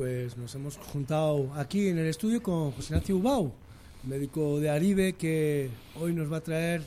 pues 0.00 0.34
nos 0.38 0.54
hemos 0.54 0.78
juntado 0.78 1.52
aquí 1.56 1.88
en 1.88 1.98
el 1.98 2.06
estudio 2.06 2.42
con 2.42 2.70
José 2.70 2.94
Ignacio 2.94 3.18
Ubau, 3.18 3.52
médico 4.04 4.58
de 4.58 4.70
Aribe, 4.70 5.12
que 5.12 5.68
hoy 6.00 6.14
nos 6.14 6.32
va 6.32 6.38
a 6.38 6.40
traer 6.40 6.80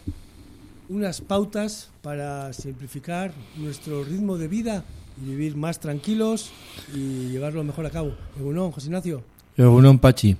unas 0.89 1.21
pautas 1.21 1.91
para 2.01 2.51
simplificar 2.53 3.31
nuestro 3.55 4.03
ritmo 4.03 4.39
de 4.39 4.47
vida 4.47 4.83
y 5.21 5.29
vivir 5.29 5.55
más 5.55 5.79
tranquilos 5.79 6.49
y 6.91 7.27
llevarlo 7.27 7.63
mejor 7.63 7.85
a 7.85 7.91
cabo. 7.91 8.15
Egunon, 8.39 8.71
José 8.71 8.87
Ignacio. 8.87 9.21
Egunon, 9.57 9.99
Pachi. 9.99 10.35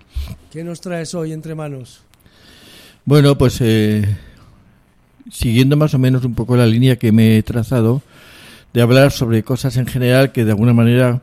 ¿Qué 0.52 0.64
nos 0.64 0.82
traes 0.82 1.14
hoy 1.14 1.32
entre 1.32 1.54
manos? 1.54 2.02
Bueno, 3.06 3.38
pues 3.38 3.62
eh, 3.62 4.18
siguiendo 5.30 5.78
más 5.78 5.94
o 5.94 6.00
menos 6.00 6.26
un 6.26 6.34
poco 6.34 6.58
la 6.58 6.66
línea 6.66 6.96
que 6.96 7.12
me 7.12 7.38
he 7.38 7.44
trazado, 7.44 8.02
de 8.74 8.82
hablar 8.82 9.12
sobre 9.12 9.44
cosas 9.44 9.78
en 9.78 9.86
general 9.86 10.32
que 10.32 10.44
de 10.44 10.50
alguna 10.50 10.74
manera 10.74 11.22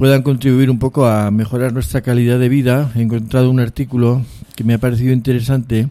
puedan 0.00 0.22
contribuir 0.22 0.70
un 0.70 0.78
poco 0.78 1.04
a 1.04 1.30
mejorar 1.30 1.74
nuestra 1.74 2.00
calidad 2.00 2.38
de 2.38 2.48
vida. 2.48 2.90
He 2.96 3.02
encontrado 3.02 3.50
un 3.50 3.60
artículo 3.60 4.24
que 4.56 4.64
me 4.64 4.72
ha 4.72 4.78
parecido 4.78 5.12
interesante, 5.12 5.90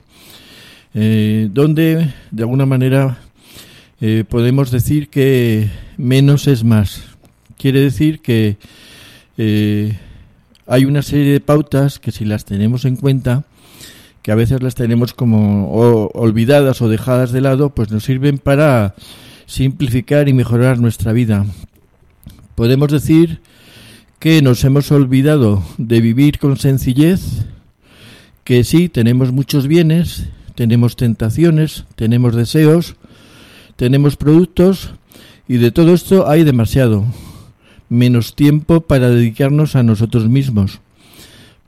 eh, 0.95 1.47
donde 1.53 2.11
de 2.31 2.41
alguna 2.41 2.65
manera 2.65 3.19
eh, 4.01 4.23
podemos 4.27 4.71
decir 4.71 5.09
que 5.09 5.69
menos 5.97 6.47
es 6.47 6.63
más. 6.63 7.03
Quiere 7.59 7.81
decir 7.81 8.19
que 8.19 8.57
eh, 9.37 9.95
hay 10.65 10.85
una 10.85 11.03
serie 11.03 11.31
de 11.31 11.39
pautas 11.39 11.99
que 11.99 12.11
si 12.11 12.25
las 12.25 12.45
tenemos 12.45 12.85
en 12.85 12.95
cuenta, 12.95 13.43
que 14.23 14.31
a 14.31 14.35
veces 14.35 14.63
las 14.63 14.73
tenemos 14.73 15.13
como 15.13 15.69
olvidadas 16.15 16.81
o 16.81 16.89
dejadas 16.89 17.31
de 17.31 17.41
lado, 17.41 17.75
pues 17.75 17.91
nos 17.91 18.05
sirven 18.05 18.39
para 18.39 18.95
simplificar 19.45 20.27
y 20.29 20.33
mejorar 20.33 20.79
nuestra 20.79 21.13
vida. 21.13 21.45
Podemos 22.55 22.91
decir 22.91 23.39
que 24.19 24.41
nos 24.41 24.65
hemos 24.65 24.91
olvidado 24.91 25.63
de 25.77 26.01
vivir 26.01 26.39
con 26.39 26.57
sencillez, 26.57 27.45
que 28.43 28.65
sí, 28.65 28.89
tenemos 28.89 29.31
muchos 29.31 29.65
bienes, 29.65 30.25
tenemos 30.55 30.97
tentaciones, 30.97 31.85
tenemos 31.95 32.35
deseos, 32.35 32.95
tenemos 33.77 34.17
productos 34.17 34.91
y 35.47 35.57
de 35.57 35.71
todo 35.71 35.93
esto 35.93 36.29
hay 36.29 36.43
demasiado, 36.43 37.05
menos 37.87 38.35
tiempo 38.35 38.81
para 38.81 39.09
dedicarnos 39.09 39.77
a 39.77 39.83
nosotros 39.83 40.27
mismos, 40.27 40.81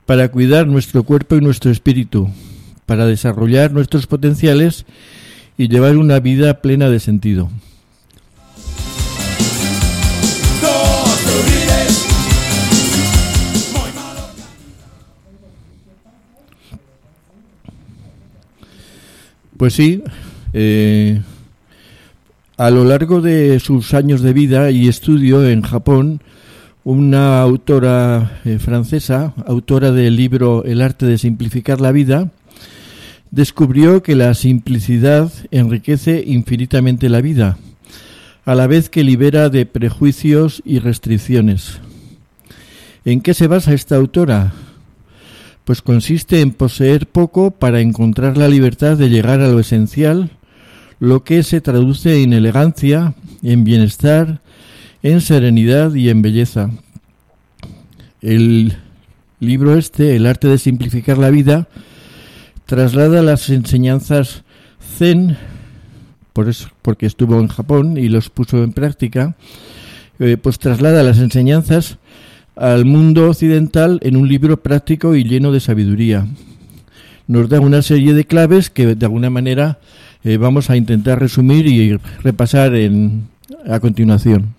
para 0.06 0.28
cuidar 0.28 0.68
nuestro 0.68 1.04
cuerpo 1.04 1.38
y 1.38 1.42
nuestro 1.42 1.72
espíritu, 1.72 2.30
para 2.86 3.06
desarrollar 3.06 3.72
nuestros 3.72 4.08
potenciales 4.08 4.86
y 5.58 5.70
llevar 5.70 5.96
una 5.96 6.20
vida 6.20 6.62
plena 6.62 6.90
de 6.90 7.00
sentido. 7.00 7.50
Pues 19.62 19.76
sí, 19.76 20.02
eh, 20.54 21.22
a 22.58 22.72
lo 22.72 22.84
largo 22.84 23.22
de 23.22 23.60
sus 23.60 23.94
años 23.94 24.24
de 24.24 24.34
vida 24.34 24.72
y 24.72 24.88
estudio 24.88 25.48
en 25.48 25.62
Japón, 25.62 26.20
una 26.84 27.44
autora 27.44 28.42
eh, 28.44 28.58
francesa, 28.58 29.36
autora 29.46 29.92
del 29.92 30.16
libro 30.16 30.64
El 30.64 30.82
arte 30.82 31.06
de 31.06 31.20
simplificar 31.20 31.80
la 31.80 31.92
vida, 31.92 32.32
descubrió 33.30 34.02
que 34.02 34.16
la 34.16 34.34
simplicidad 34.34 35.32
enriquece 35.52 36.24
infinitamente 36.26 37.08
la 37.08 37.22
vida, 37.22 37.60
a 38.46 38.56
la 38.56 38.66
vez 38.66 38.90
que 38.90 39.04
libera 39.04 39.50
de 39.50 39.68
prejuicios 39.68 40.64
y 40.66 40.80
restricciones. 40.80 41.80
¿En 43.06 43.22
qué 43.22 43.36
se 43.36 43.46
basa 43.46 43.74
esta 43.74 43.98
autora? 43.98 44.54
Pues 45.66 45.82
consiste 45.82 46.42
en 46.42 46.52
poseer 46.52 47.08
poco 47.08 47.52
para 47.52 47.82
encontrar 47.82 48.38
la 48.38 48.48
libertad 48.48 48.98
de 48.98 49.10
llegar 49.10 49.42
a 49.42 49.48
lo 49.48 49.60
esencial, 49.60 50.32
lo 51.00 51.24
que 51.24 51.44
se 51.44 51.62
traduce 51.62 52.24
en 52.24 52.34
elegancia, 52.34 53.14
en 53.44 53.64
bienestar, 53.64 54.42
en 55.04 55.22
serenidad 55.22 55.94
y 55.94 56.10
en 56.10 56.22
belleza. 56.22 56.70
El 58.22 58.78
libro 59.40 59.78
este, 59.78 60.16
El 60.16 60.28
arte 60.28 60.48
de 60.48 60.58
simplificar 60.58 61.18
la 61.18 61.30
vida, 61.30 61.68
traslada 62.66 63.22
las 63.22 63.50
enseñanzas 63.50 64.44
zen, 64.98 65.38
por 66.34 66.48
eso, 66.48 66.70
porque 66.82 67.06
estuvo 67.06 67.40
en 67.40 67.48
Japón 67.48 67.98
y 67.98 68.08
los 68.08 68.30
puso 68.30 68.64
en 68.64 68.72
práctica, 68.72 69.36
eh, 70.20 70.38
pues 70.38 70.60
traslada 70.60 71.04
las 71.04 71.18
enseñanzas 71.18 71.98
al 72.62 72.86
mundo 72.86 73.28
occidental 73.28 74.00
en 74.04 74.16
un 74.16 74.30
libro 74.30 74.62
práctico 74.62 75.16
y 75.16 75.24
lleno 75.24 75.52
de 75.52 75.60
sabiduría. 75.60 76.28
Nos 77.26 77.50
da 77.50 77.60
una 77.60 77.82
serie 77.82 78.14
de 78.14 78.26
claves 78.26 78.70
que 78.70 78.94
de 78.94 79.06
alguna 79.06 79.32
manera 79.32 79.80
eh, 80.24 80.38
vamos 80.38 80.70
a 80.70 80.78
intentar 80.78 81.20
resumir 81.20 81.66
y 81.66 81.98
repasar 82.22 82.76
en, 82.76 83.30
a 83.68 83.80
continuación. 83.80 84.54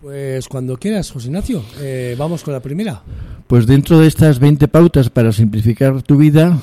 Pues 0.00 0.48
cuando 0.48 0.78
quieras, 0.78 1.12
José 1.12 1.28
Ignacio, 1.28 1.62
eh, 1.80 2.16
vamos 2.18 2.42
con 2.42 2.54
la 2.54 2.60
primera. 2.60 3.02
Pues 3.46 3.68
dentro 3.68 4.00
de 4.00 4.08
estas 4.08 4.40
20 4.40 4.66
pautas 4.66 5.08
para 5.08 5.30
simplificar 5.30 6.02
tu 6.02 6.16
vida, 6.16 6.58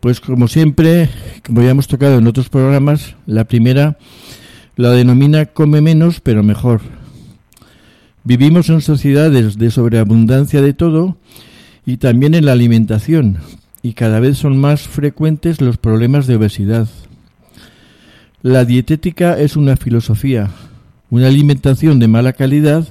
pues 0.00 0.18
como 0.18 0.48
siempre, 0.48 1.08
como 1.46 1.62
ya 1.62 1.70
hemos 1.70 1.86
tocado 1.86 2.18
en 2.18 2.26
otros 2.26 2.48
programas, 2.48 3.14
la 3.26 3.44
primera 3.44 3.96
la 4.74 4.90
denomina 4.90 5.46
come 5.46 5.80
menos 5.80 6.20
pero 6.20 6.42
mejor. 6.42 6.80
Vivimos 8.26 8.70
en 8.70 8.80
sociedades 8.80 9.58
de 9.58 9.70
sobreabundancia 9.70 10.62
de 10.62 10.72
todo 10.72 11.18
y 11.84 11.98
también 11.98 12.32
en 12.32 12.46
la 12.46 12.52
alimentación, 12.52 13.36
y 13.82 13.92
cada 13.92 14.18
vez 14.18 14.38
son 14.38 14.58
más 14.58 14.88
frecuentes 14.88 15.60
los 15.60 15.76
problemas 15.76 16.26
de 16.26 16.36
obesidad. 16.36 16.88
La 18.40 18.64
dietética 18.64 19.38
es 19.38 19.56
una 19.56 19.76
filosofía. 19.76 20.48
Una 21.10 21.26
alimentación 21.28 21.98
de 21.98 22.08
mala 22.08 22.32
calidad 22.32 22.88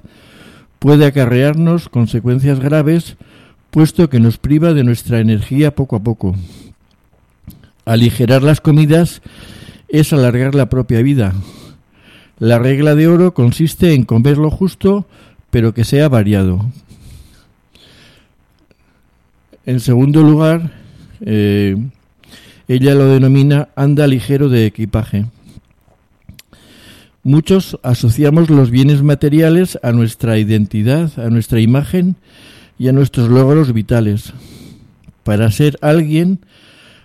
puede 0.78 1.08
acarrearnos 1.08 1.90
consecuencias 1.90 2.60
graves, 2.60 3.18
puesto 3.72 4.12
que 4.12 4.20
nos 4.20 4.38
priva 4.38 4.74
de 4.74 4.84
nuestra 4.84 5.20
energía 5.20 5.74
poco 5.74 5.96
a 5.96 6.04
poco. 6.04 6.36
Aligerar 7.86 8.44
las 8.44 8.62
comidas 8.62 9.24
es 9.90 10.14
alargar 10.14 10.54
la 10.54 10.70
propia 10.70 11.02
vida. 11.02 11.34
La 12.44 12.60
regla 12.60 12.94
de 12.94 13.08
oro 13.08 13.34
consiste 13.34 13.94
en 13.94 14.04
comer 14.04 14.38
lo 14.38 14.52
justo, 14.52 15.06
pero 15.50 15.74
que 15.74 15.86
sea 15.86 16.10
variado. 16.10 16.66
En 19.66 19.80
segundo 19.80 20.24
lugar, 20.24 20.74
eh, 21.22 21.78
ella 22.68 22.96
lo 22.96 23.06
denomina 23.06 23.70
anda 23.78 24.08
ligero 24.08 24.50
de 24.50 24.66
equipaje. 24.66 25.26
Muchos 27.24 27.80
asociamos 27.82 28.50
los 28.50 28.72
bienes 28.72 29.04
materiales 29.04 29.80
a 29.82 29.94
nuestra 29.94 30.38
identidad, 30.38 31.18
a 31.18 31.30
nuestra 31.30 31.62
imagen 31.62 32.18
y 32.78 32.90
a 32.90 32.92
nuestros 32.92 33.30
logros 33.30 33.72
vitales. 33.72 34.34
Para 35.24 35.50
ser 35.50 35.78
alguien 35.80 36.40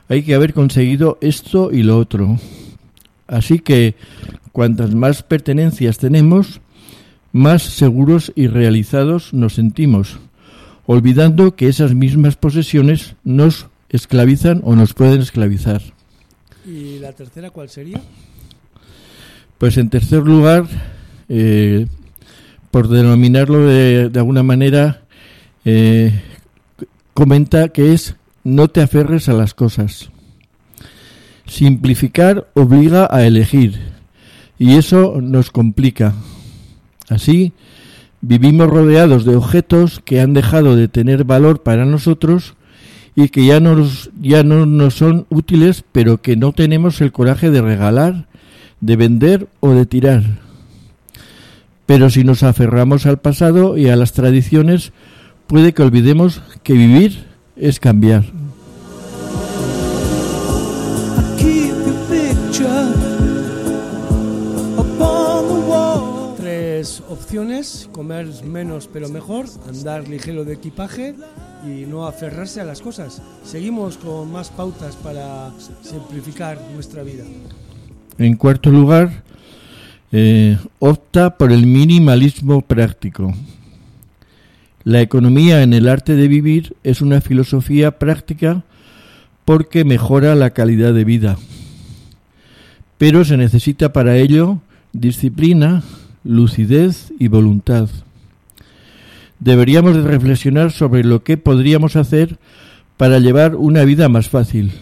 hay 0.09 0.25
que 0.25 0.35
haber 0.35 0.53
conseguido 0.53 1.17
esto 1.21 1.71
y 1.71 1.85
lo 1.85 1.97
otro. 1.97 2.41
Así 3.29 3.61
que 3.61 3.95
cuantas 4.59 4.93
más 4.93 5.23
pertenencias 5.23 5.99
tenemos, 5.99 6.61
más 7.31 7.63
seguros 7.63 8.33
y 8.35 8.49
realizados 8.49 9.33
nos 9.33 9.55
sentimos, 9.55 10.19
olvidando 10.85 11.55
que 11.55 11.69
esas 11.69 11.95
mismas 11.95 12.35
posesiones 12.35 13.15
nos 13.23 13.69
esclavizan 13.89 14.61
o 14.65 14.75
nos 14.75 14.95
pueden 14.95 15.21
esclavizar. 15.21 15.81
¿Y 16.67 16.99
la 16.99 17.13
tercera 17.13 17.51
cuál 17.51 17.69
sería? 17.69 18.01
Pues 19.59 19.77
en 19.77 19.91
tercer 19.91 20.25
lugar, 20.25 20.67
eh, 21.29 21.87
por 22.73 22.89
denominarlo 22.89 23.65
de, 23.65 24.11
alguna 24.17 24.43
manera, 24.43 25.03
eh, 25.65 26.21
comenta 27.15 27.69
que 27.69 27.93
es 27.93 28.17
no 28.43 28.67
te 28.67 28.83
aferres 28.83 29.29
a 29.29 29.35
las 29.35 29.55
cosas. 29.55 30.11
Simplificar 31.47 32.49
obliga 32.55 33.07
a 33.09 33.25
elegir 33.25 33.98
y 34.59 34.75
eso 34.75 35.21
nos 35.21 35.51
complica. 35.51 36.15
Así, 37.09 37.53
vivimos 38.21 38.69
rodeados 38.69 39.25
de 39.25 39.37
objetos 39.37 40.01
que 40.05 40.21
han 40.21 40.35
dejado 40.35 40.77
de 40.77 40.89
tener 40.89 41.25
valor 41.25 41.63
para 41.63 41.85
nosotros 41.85 42.55
y 43.15 43.29
que 43.29 43.47
ya, 43.47 43.61
ya 44.21 44.43
no 44.43 44.67
nos 44.67 44.95
son 44.95 45.27
útiles, 45.31 45.85
pero 45.93 46.23
que 46.23 46.37
no 46.37 46.53
tenemos 46.53 47.01
el 47.01 47.13
coraje 47.13 47.51
de 47.51 47.63
regalar 47.63 48.29
de 48.81 48.97
vender 48.97 49.49
o 49.61 49.71
de 49.71 49.87
tirar. 49.87 50.23
Pero 51.87 52.11
si 52.11 52.25
nos 52.25 52.43
aferramos 52.43 53.07
al 53.07 53.19
pasado 53.19 53.77
y 53.77 53.89
a 53.89 53.97
las 53.97 54.13
tradiciones, 54.13 54.93
puede 55.47 55.73
que 55.73 55.83
olvidemos 55.83 56.43
que 56.63 56.75
vivir 56.75 57.25
es 57.57 57.81
cambiar. 57.81 58.25
Opciones, 66.79 67.89
comer 67.91 68.29
menos 68.45 68.89
pero 68.93 69.09
mejor, 69.09 69.47
andar 69.69 70.07
ligero 70.07 70.45
de 70.45 70.55
equipaje 70.55 71.17
y 71.67 71.87
no 71.87 72.07
aferrarse 72.07 72.61
a 72.61 72.65
las 72.65 72.81
cosas. 72.81 73.21
Seguimos 73.43 73.97
con 73.97 74.31
más 74.31 74.51
pautas 74.51 74.95
para 74.95 75.51
simplificar 75.83 76.57
nuestra 76.75 77.03
vida. 77.03 77.25
En 78.17 78.37
cuarto 78.37 78.71
lugar, 78.71 79.25
eh, 80.13 80.57
opta 80.79 81.37
por 81.37 81.51
el 81.51 81.67
minimalismo 81.67 82.63
práctico. 82.63 83.35
La 84.85 85.01
economía 85.01 85.65
en 85.65 85.73
el 85.73 85.89
arte 85.89 86.15
de 86.15 86.29
vivir 86.29 86.77
es 86.85 87.01
una 87.01 87.21
filosofía 87.21 87.99
práctica 87.99 88.63
porque 89.45 89.85
mejora 89.85 90.37
la 90.37 90.51
calidad 90.51 90.95
de 90.95 91.03
vida. 91.05 91.39
Pero 92.99 93.25
se 93.25 93.37
necesita 93.37 93.93
para 93.93 94.17
ello 94.17 94.61
disciplina, 94.93 95.83
lucidez 96.25 97.13
y 97.19 97.29
voluntad. 97.29 97.89
Deberíamos 99.41 99.95
de 99.97 100.03
reflexionar 100.03 100.73
sobre 100.73 101.05
lo 101.05 101.23
que 101.23 101.37
podríamos 101.37 101.97
hacer 101.97 102.39
para 102.97 103.19
llevar 103.21 103.55
una 103.55 103.85
vida 103.85 104.09
más 104.09 104.29
fácil. 104.29 104.73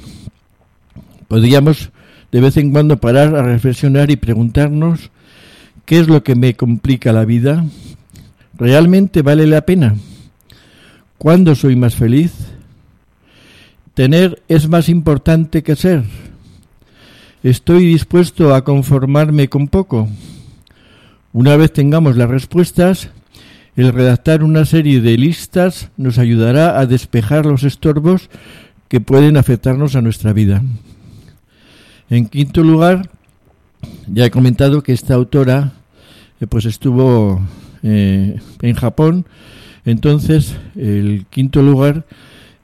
Podríamos 1.29 1.91
de 2.33 2.41
vez 2.41 2.57
en 2.57 2.73
cuando 2.73 2.99
parar 2.99 3.35
a 3.35 3.43
reflexionar 3.43 4.11
y 4.11 4.17
preguntarnos 4.17 5.11
¿qué 5.85 5.99
es 5.99 6.09
lo 6.09 6.23
que 6.23 6.35
me 6.35 6.55
complica 6.55 7.13
la 7.13 7.25
vida? 7.25 7.65
¿Realmente 8.59 9.23
vale 9.23 9.47
la 9.47 9.63
pena? 9.63 9.97
¿Cuándo 11.19 11.55
soy 11.55 11.77
más 11.77 11.95
feliz? 11.95 12.33
¿Tener 13.95 14.43
es 14.49 14.69
más 14.69 14.89
importante 14.89 15.63
que 15.63 15.77
ser? 15.77 16.05
¿Estoy 17.43 17.87
dispuesto 17.87 18.55
a 18.55 18.65
conformarme 18.65 19.49
con 19.49 19.69
poco? 19.69 20.09
Una 21.37 21.55
vez 21.59 21.71
tengamos 21.71 22.17
las 22.17 22.31
respuestas, 22.31 23.11
el 23.77 23.93
redactar 23.93 24.43
una 24.43 24.65
serie 24.65 25.03
de 25.03 25.19
listas 25.19 25.91
nos 25.99 26.17
ayudará 26.17 26.81
a 26.81 26.87
despejar 26.87 27.45
los 27.45 27.63
estorbos 27.63 28.31
que 28.89 29.03
pueden 29.03 29.37
afectarnos 29.37 29.97
a 29.97 30.01
nuestra 30.01 30.33
vida. 30.33 30.63
En 32.09 32.29
quinto 32.29 32.63
lugar, 32.63 33.11
ya 34.07 34.25
he 34.25 34.31
comentado 34.31 34.83
que 34.83 34.95
esta 34.95 35.13
autora 35.13 35.75
eh, 36.41 36.47
pues 36.47 36.65
estuvo 36.65 37.43
eh, 37.83 38.41
en 38.63 38.75
Japón. 38.75 39.27
Entonces, 39.85 40.57
el 40.75 41.27
quinto 41.29 41.61
lugar, 41.61 42.07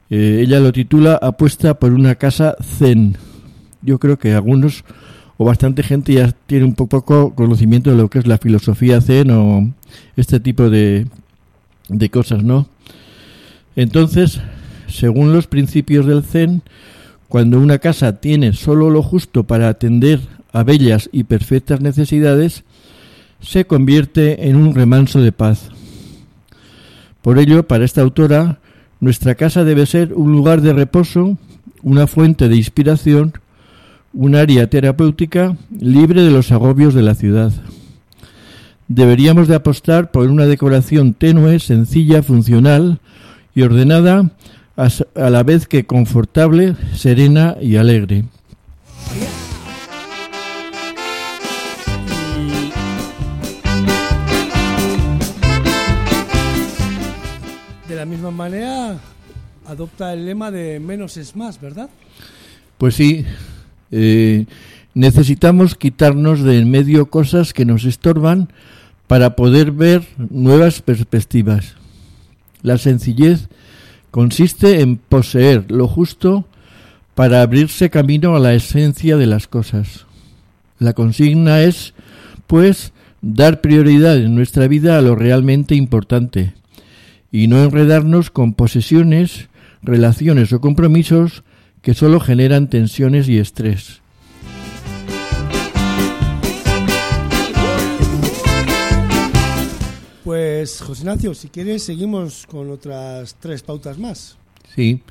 eh, 0.08 0.40
ella 0.46 0.60
lo 0.60 0.72
titula 0.72 1.18
Apuesta 1.20 1.74
por 1.74 1.92
una 1.92 2.14
casa 2.14 2.56
zen. 2.62 3.18
Yo 3.82 3.98
creo 3.98 4.18
que 4.18 4.32
algunos 4.32 4.82
bastante 5.44 5.82
gente 5.82 6.14
ya 6.14 6.32
tiene 6.46 6.64
un 6.64 6.74
poco 6.74 7.34
conocimiento 7.34 7.90
de 7.90 7.96
lo 7.96 8.08
que 8.10 8.18
es 8.18 8.26
la 8.26 8.38
filosofía 8.38 9.00
zen 9.00 9.30
o 9.30 9.72
este 10.16 10.40
tipo 10.40 10.70
de, 10.70 11.06
de 11.88 12.10
cosas, 12.10 12.42
¿no? 12.42 12.68
Entonces, 13.76 14.40
según 14.88 15.32
los 15.32 15.46
principios 15.46 16.06
del 16.06 16.22
zen, 16.22 16.62
cuando 17.28 17.58
una 17.58 17.78
casa 17.78 18.20
tiene 18.20 18.52
solo 18.52 18.90
lo 18.90 19.02
justo 19.02 19.44
para 19.44 19.68
atender 19.68 20.20
a 20.52 20.62
bellas 20.64 21.08
y 21.12 21.24
perfectas 21.24 21.80
necesidades, 21.80 22.64
se 23.40 23.64
convierte 23.64 24.48
en 24.48 24.56
un 24.56 24.74
remanso 24.74 25.20
de 25.20 25.32
paz. 25.32 25.70
Por 27.22 27.38
ello, 27.38 27.66
para 27.66 27.84
esta 27.84 28.02
autora, 28.02 28.58
nuestra 29.00 29.34
casa 29.34 29.64
debe 29.64 29.86
ser 29.86 30.12
un 30.12 30.32
lugar 30.32 30.60
de 30.60 30.72
reposo, 30.72 31.38
una 31.82 32.06
fuente 32.06 32.48
de 32.48 32.56
inspiración, 32.56 33.32
un 34.14 34.34
área 34.34 34.68
terapéutica 34.68 35.56
libre 35.78 36.22
de 36.22 36.30
los 36.30 36.52
agobios 36.52 36.94
de 36.94 37.02
la 37.02 37.14
ciudad. 37.14 37.52
Deberíamos 38.88 39.48
de 39.48 39.54
apostar 39.54 40.10
por 40.10 40.30
una 40.30 40.46
decoración 40.46 41.14
tenue, 41.14 41.58
sencilla, 41.58 42.22
funcional 42.22 43.00
y 43.54 43.62
ordenada, 43.62 44.30
a 44.76 45.30
la 45.30 45.42
vez 45.42 45.66
que 45.66 45.84
confortable, 45.84 46.76
serena 46.94 47.56
y 47.60 47.76
alegre. 47.76 48.24
De 57.88 57.96
la 57.96 58.04
misma 58.04 58.30
manera, 58.30 58.98
adopta 59.66 60.12
el 60.12 60.26
lema 60.26 60.50
de 60.50 60.80
menos 60.80 61.16
es 61.16 61.36
más, 61.36 61.60
¿verdad? 61.60 61.88
Pues 62.78 62.94
sí, 62.94 63.24
eh, 63.92 64.46
necesitamos 64.94 65.74
quitarnos 65.74 66.42
de 66.42 66.58
en 66.58 66.70
medio 66.70 67.10
cosas 67.10 67.52
que 67.52 67.64
nos 67.64 67.84
estorban 67.84 68.48
para 69.06 69.36
poder 69.36 69.70
ver 69.70 70.02
nuevas 70.16 70.80
perspectivas. 70.82 71.76
La 72.62 72.78
sencillez 72.78 73.48
consiste 74.10 74.80
en 74.80 74.96
poseer 74.96 75.70
lo 75.70 75.86
justo 75.86 76.46
para 77.14 77.42
abrirse 77.42 77.90
camino 77.90 78.34
a 78.34 78.40
la 78.40 78.54
esencia 78.54 79.16
de 79.16 79.26
las 79.26 79.46
cosas. 79.46 80.06
La 80.78 80.94
consigna 80.94 81.62
es, 81.62 81.94
pues, 82.46 82.92
dar 83.20 83.60
prioridad 83.60 84.16
en 84.16 84.34
nuestra 84.34 84.66
vida 84.66 84.98
a 84.98 85.02
lo 85.02 85.14
realmente 85.14 85.74
importante 85.74 86.54
y 87.30 87.46
no 87.48 87.62
enredarnos 87.62 88.30
con 88.30 88.54
posesiones, 88.54 89.48
relaciones 89.82 90.52
o 90.52 90.60
compromisos 90.60 91.44
que 91.82 91.94
solo 91.94 92.20
generan 92.20 92.70
tensiones 92.70 93.28
y 93.28 93.38
estrés. 93.38 94.00
Pues, 100.24 100.80
José 100.80 101.02
Ignacio, 101.02 101.34
si 101.34 101.48
quieres, 101.48 101.82
seguimos 101.82 102.46
con 102.46 102.70
otras 102.70 103.34
tres 103.40 103.62
pautas 103.62 103.98
más. 103.98 104.36
Sí. 104.74 105.02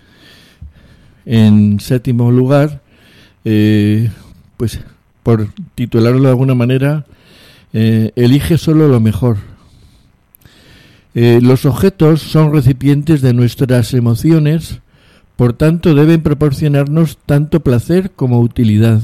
En 1.26 1.80
séptimo 1.80 2.32
lugar, 2.32 2.82
eh, 3.44 4.10
pues 4.58 4.80
por 5.24 5.50
titularlo 5.75 6.22
de 6.24 6.30
alguna 6.30 6.56
manera, 6.56 7.06
eh, 7.74 8.12
elige 8.16 8.58
solo 8.58 8.88
lo 8.88 9.00
mejor. 9.00 9.38
Eh, 11.13 11.40
los 11.42 11.66
objetos 11.66 12.22
son 12.22 12.54
recipientes 12.54 13.22
de 13.22 13.34
nuestras 13.34 13.94
emociones, 13.94 14.80
por 15.41 15.53
tanto, 15.53 15.95
deben 15.95 16.21
proporcionarnos 16.21 17.17
tanto 17.25 17.62
placer 17.62 18.12
como 18.12 18.41
utilidad. 18.41 19.01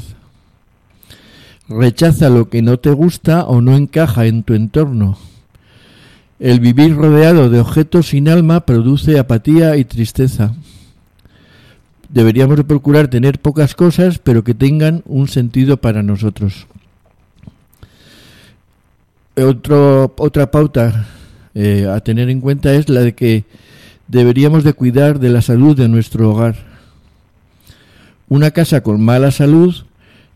Rechaza 1.67 2.29
lo 2.29 2.48
que 2.48 2.62
no 2.62 2.77
te 2.77 2.91
gusta 2.91 3.44
o 3.46 3.60
no 3.60 3.75
encaja 3.75 4.27
en 4.27 4.44
tu 4.44 4.53
entorno. 4.53 5.17
El 6.38 6.60
vivir 6.60 6.96
rodeado 6.96 7.50
de 7.50 7.60
objetos 7.60 8.10
sin 8.10 8.29
alma 8.29 8.67
produce 8.67 9.17
apatía 9.17 9.77
y 9.77 9.86
tristeza. 9.86 10.53
Deberíamos 12.08 12.63
procurar 12.65 13.08
tener 13.08 13.39
pocas 13.39 13.74
cosas, 13.74 14.20
pero 14.20 14.44
que 14.44 14.53
tengan 14.53 15.01
un 15.08 15.27
sentido 15.29 15.77
para 15.77 16.03
nosotros. 16.03 16.67
otra 19.36 20.51
pauta 20.51 21.08
eh, 21.56 21.88
a 21.91 22.00
tener 22.01 22.29
en 22.29 22.41
cuenta 22.41 22.75
es 22.75 22.89
la 22.89 23.01
de 23.01 23.15
que 23.15 23.44
deberíamos 24.08 24.64
de 24.64 24.74
cuidar 24.74 25.20
de 25.20 25.30
la 25.30 25.42
salud 25.42 25.76
de 25.76 25.88
nuestro 25.88 26.32
hogar. 26.32 26.56
Una 28.30 28.52
casa 28.52 28.82
con 28.82 29.02
mala 29.02 29.32
salud 29.32 29.76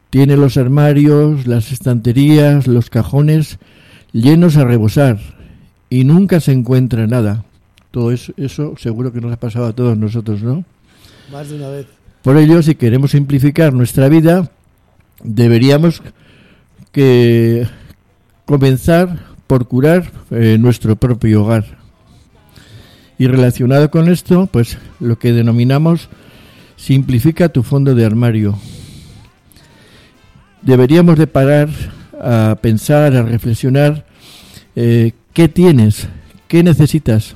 tiene 0.10 0.38
los 0.38 0.58
armarios, 0.58 1.48
las 1.48 1.72
estanterías, 1.72 2.68
los 2.68 2.90
cajones 2.90 3.60
llenos 4.14 4.58
a 4.58 4.66
rebosar 4.66 5.20
y 5.90 6.04
nunca 6.04 6.40
se 6.40 6.52
encuentra 6.52 7.08
nada. 7.08 7.46
Todo 7.92 8.12
eso, 8.12 8.34
eso 8.38 8.76
seguro 8.78 9.12
que 9.12 9.22
nos 9.22 9.34
ha 9.34 9.38
pasado 9.38 9.66
a 9.66 9.74
todos 9.74 9.98
nosotros, 9.98 10.42
¿no? 10.42 10.64
Más 11.32 11.50
de 11.50 11.56
una 11.56 11.70
vez. 11.70 11.88
Por 12.22 12.38
ello, 12.38 12.62
si 12.62 12.76
queremos 12.76 13.12
simplificar 13.12 13.74
nuestra 13.74 14.08
vida, 14.08 14.52
deberíamos 15.24 16.02
que 16.92 17.68
comenzar 18.46 19.32
por 19.48 19.68
curar 19.68 20.12
eh, 20.30 20.58
nuestro 20.60 20.96
propio 20.96 21.44
hogar. 21.44 21.81
Y 23.22 23.28
relacionado 23.28 23.92
con 23.92 24.10
esto, 24.10 24.48
pues 24.48 24.80
lo 25.00 25.20
que 25.20 25.32
denominamos 25.32 26.10
simplifica 26.76 27.50
tu 27.50 27.62
fondo 27.62 27.94
de 27.94 28.04
armario. 28.04 28.58
Deberíamos 30.64 31.20
de 31.20 31.28
parar 31.28 31.70
a 32.20 32.58
pensar, 32.60 33.16
a 33.16 33.22
reflexionar 33.22 34.08
eh, 34.76 35.12
qué 35.34 35.48
tienes, 35.48 36.08
qué 36.48 36.64
necesitas. 36.64 37.36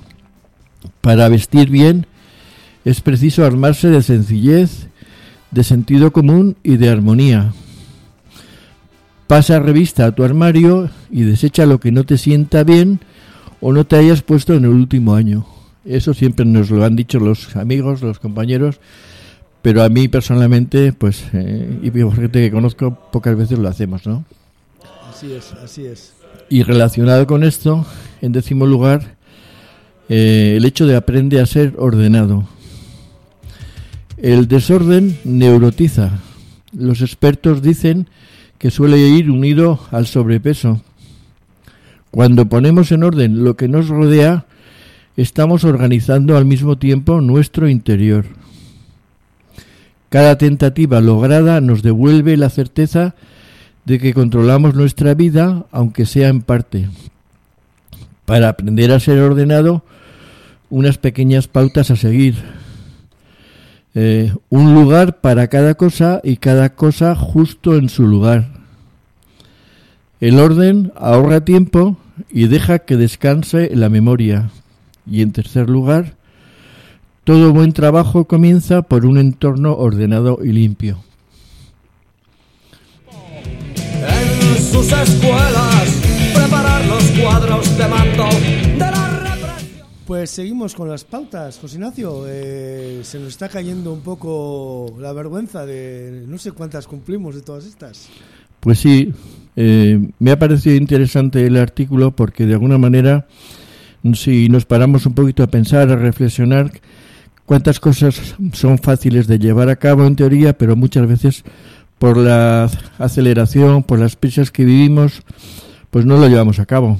Para 1.01 1.29
vestir 1.29 1.69
bien 1.69 2.07
es 2.83 3.01
preciso 3.01 3.45
armarse 3.45 3.89
de 3.89 4.01
sencillez, 4.01 4.87
de 5.51 5.63
sentido 5.63 6.11
común 6.11 6.57
y 6.63 6.77
de 6.77 6.89
armonía. 6.89 7.53
Pasa 9.27 9.59
revista 9.59 10.07
a 10.07 10.15
tu 10.15 10.23
armario 10.23 10.89
y 11.11 11.21
desecha 11.25 11.67
lo 11.67 11.79
que 11.79 11.91
no 11.91 12.05
te 12.05 12.17
sienta 12.17 12.63
bien 12.63 13.01
o 13.61 13.71
no 13.71 13.85
te 13.85 13.97
hayas 13.97 14.23
puesto 14.23 14.55
en 14.55 14.63
el 14.63 14.71
último 14.71 15.13
año. 15.13 15.45
Eso 15.85 16.13
siempre 16.13 16.45
nos 16.45 16.71
lo 16.71 16.83
han 16.83 16.95
dicho 16.95 17.19
los 17.19 17.55
amigos, 17.55 18.01
los 18.01 18.19
compañeros, 18.19 18.79
pero 19.61 19.83
a 19.83 19.89
mí 19.89 20.07
personalmente, 20.07 20.93
pues, 20.93 21.25
eh, 21.33 21.79
y 21.81 21.91
por 21.91 22.15
gente 22.15 22.41
que 22.41 22.51
conozco, 22.51 22.97
pocas 23.11 23.37
veces 23.37 23.59
lo 23.59 23.69
hacemos, 23.69 24.05
¿no? 24.05 24.25
Así 25.09 25.31
es, 25.31 25.53
así 25.53 25.85
es. 25.85 26.13
Y 26.49 26.63
relacionado 26.63 27.25
con 27.27 27.43
esto, 27.43 27.85
en 28.21 28.31
décimo 28.31 28.65
lugar, 28.65 29.15
eh, 30.09 30.55
el 30.57 30.65
hecho 30.65 30.85
de 30.85 30.95
aprende 30.95 31.39
a 31.39 31.45
ser 31.45 31.73
ordenado. 31.77 32.47
El 34.17 34.47
desorden 34.47 35.17
neurotiza. 35.23 36.19
Los 36.71 37.01
expertos 37.01 37.61
dicen 37.61 38.07
que 38.57 38.71
suele 38.71 38.97
ir 38.97 39.29
unido 39.29 39.79
al 39.91 40.07
sobrepeso. 40.07 40.81
Cuando 42.11 42.47
ponemos 42.47 42.91
en 42.91 43.03
orden 43.03 43.43
lo 43.43 43.55
que 43.55 43.67
nos 43.67 43.87
rodea, 43.87 44.45
estamos 45.17 45.63
organizando 45.63 46.37
al 46.37 46.45
mismo 46.45 46.77
tiempo 46.77 47.21
nuestro 47.21 47.69
interior. 47.69 48.25
Cada 50.09 50.37
tentativa 50.37 51.01
lograda 51.01 51.61
nos 51.61 51.81
devuelve 51.81 52.37
la 52.37 52.49
certeza 52.49 53.15
de 53.85 53.99
que 53.99 54.13
controlamos 54.13 54.75
nuestra 54.75 55.13
vida, 55.13 55.65
aunque 55.71 56.05
sea 56.05 56.29
en 56.29 56.41
parte. 56.41 56.89
Para 58.25 58.49
aprender 58.49 58.91
a 58.91 58.99
ser 58.99 59.19
ordenado, 59.19 59.83
unas 60.69 60.97
pequeñas 60.97 61.47
pautas 61.47 61.91
a 61.91 61.95
seguir. 61.95 62.35
Eh, 63.93 64.33
un 64.49 64.73
lugar 64.73 65.21
para 65.21 65.47
cada 65.47 65.75
cosa 65.75 66.19
y 66.23 66.37
cada 66.37 66.75
cosa 66.75 67.15
justo 67.15 67.75
en 67.75 67.87
su 67.89 68.07
lugar. 68.07 68.49
El 70.19 70.39
orden 70.39 70.91
ahorra 70.95 71.45
tiempo 71.45 71.97
y 72.29 72.47
deja 72.47 72.79
que 72.79 72.97
descanse 72.97 73.69
la 73.73 73.89
memoria. 73.89 74.49
Y 75.05 75.21
en 75.21 75.31
tercer 75.31 75.69
lugar, 75.69 76.15
todo 77.23 77.53
buen 77.53 77.73
trabajo 77.73 78.25
comienza 78.25 78.83
por 78.83 79.05
un 79.05 79.17
entorno 79.17 79.73
ordenado 79.75 80.39
y 80.43 80.51
limpio. 80.51 81.03
En 83.87 84.61
sus 84.61 84.91
escuelas, 84.91 86.01
preparar 86.35 86.85
los 86.85 87.03
cuadros 87.11 87.77
de 87.77 87.87
mando 87.87 88.29
de 88.29 88.77
la 88.77 89.09
represión. 89.19 89.87
Pues 90.05 90.29
seguimos 90.29 90.75
con 90.75 90.89
las 90.89 91.03
pautas, 91.03 91.57
José 91.57 91.75
Ignacio. 91.77 92.25
Eh, 92.27 93.01
se 93.03 93.19
nos 93.19 93.29
está 93.29 93.49
cayendo 93.49 93.91
un 93.91 94.01
poco 94.01 94.95
la 94.99 95.13
vergüenza 95.13 95.65
de 95.65 96.25
no 96.27 96.37
sé 96.37 96.51
cuántas 96.51 96.85
cumplimos 96.85 97.33
de 97.33 97.41
todas 97.41 97.65
estas. 97.65 98.09
Pues 98.59 98.79
sí, 98.79 99.13
eh, 99.55 99.99
me 100.19 100.31
ha 100.31 100.39
parecido 100.39 100.75
interesante 100.75 101.45
el 101.45 101.57
artículo 101.57 102.11
porque 102.11 102.45
de 102.45 102.53
alguna 102.53 102.77
manera, 102.77 103.27
si 104.13 104.49
nos 104.49 104.65
paramos 104.65 105.05
un 105.05 105.13
poquito 105.13 105.41
a 105.43 105.47
pensar, 105.47 105.89
a 105.89 105.95
reflexionar, 105.95 106.71
cuántas 107.45 107.79
cosas 107.79 108.35
son 108.53 108.77
fáciles 108.77 109.27
de 109.27 109.39
llevar 109.39 109.69
a 109.69 109.77
cabo 109.77 110.05
en 110.05 110.15
teoría, 110.15 110.57
pero 110.57 110.75
muchas 110.75 111.07
veces 111.07 111.43
por 111.97 112.17
la 112.17 112.69
aceleración, 112.99 113.83
por 113.83 113.99
las 113.99 114.15
prisas 114.15 114.51
que 114.51 114.65
vivimos, 114.65 115.23
pues 115.89 116.05
no 116.05 116.17
lo 116.17 116.27
llevamos 116.27 116.59
a 116.59 116.65
cabo. 116.65 116.99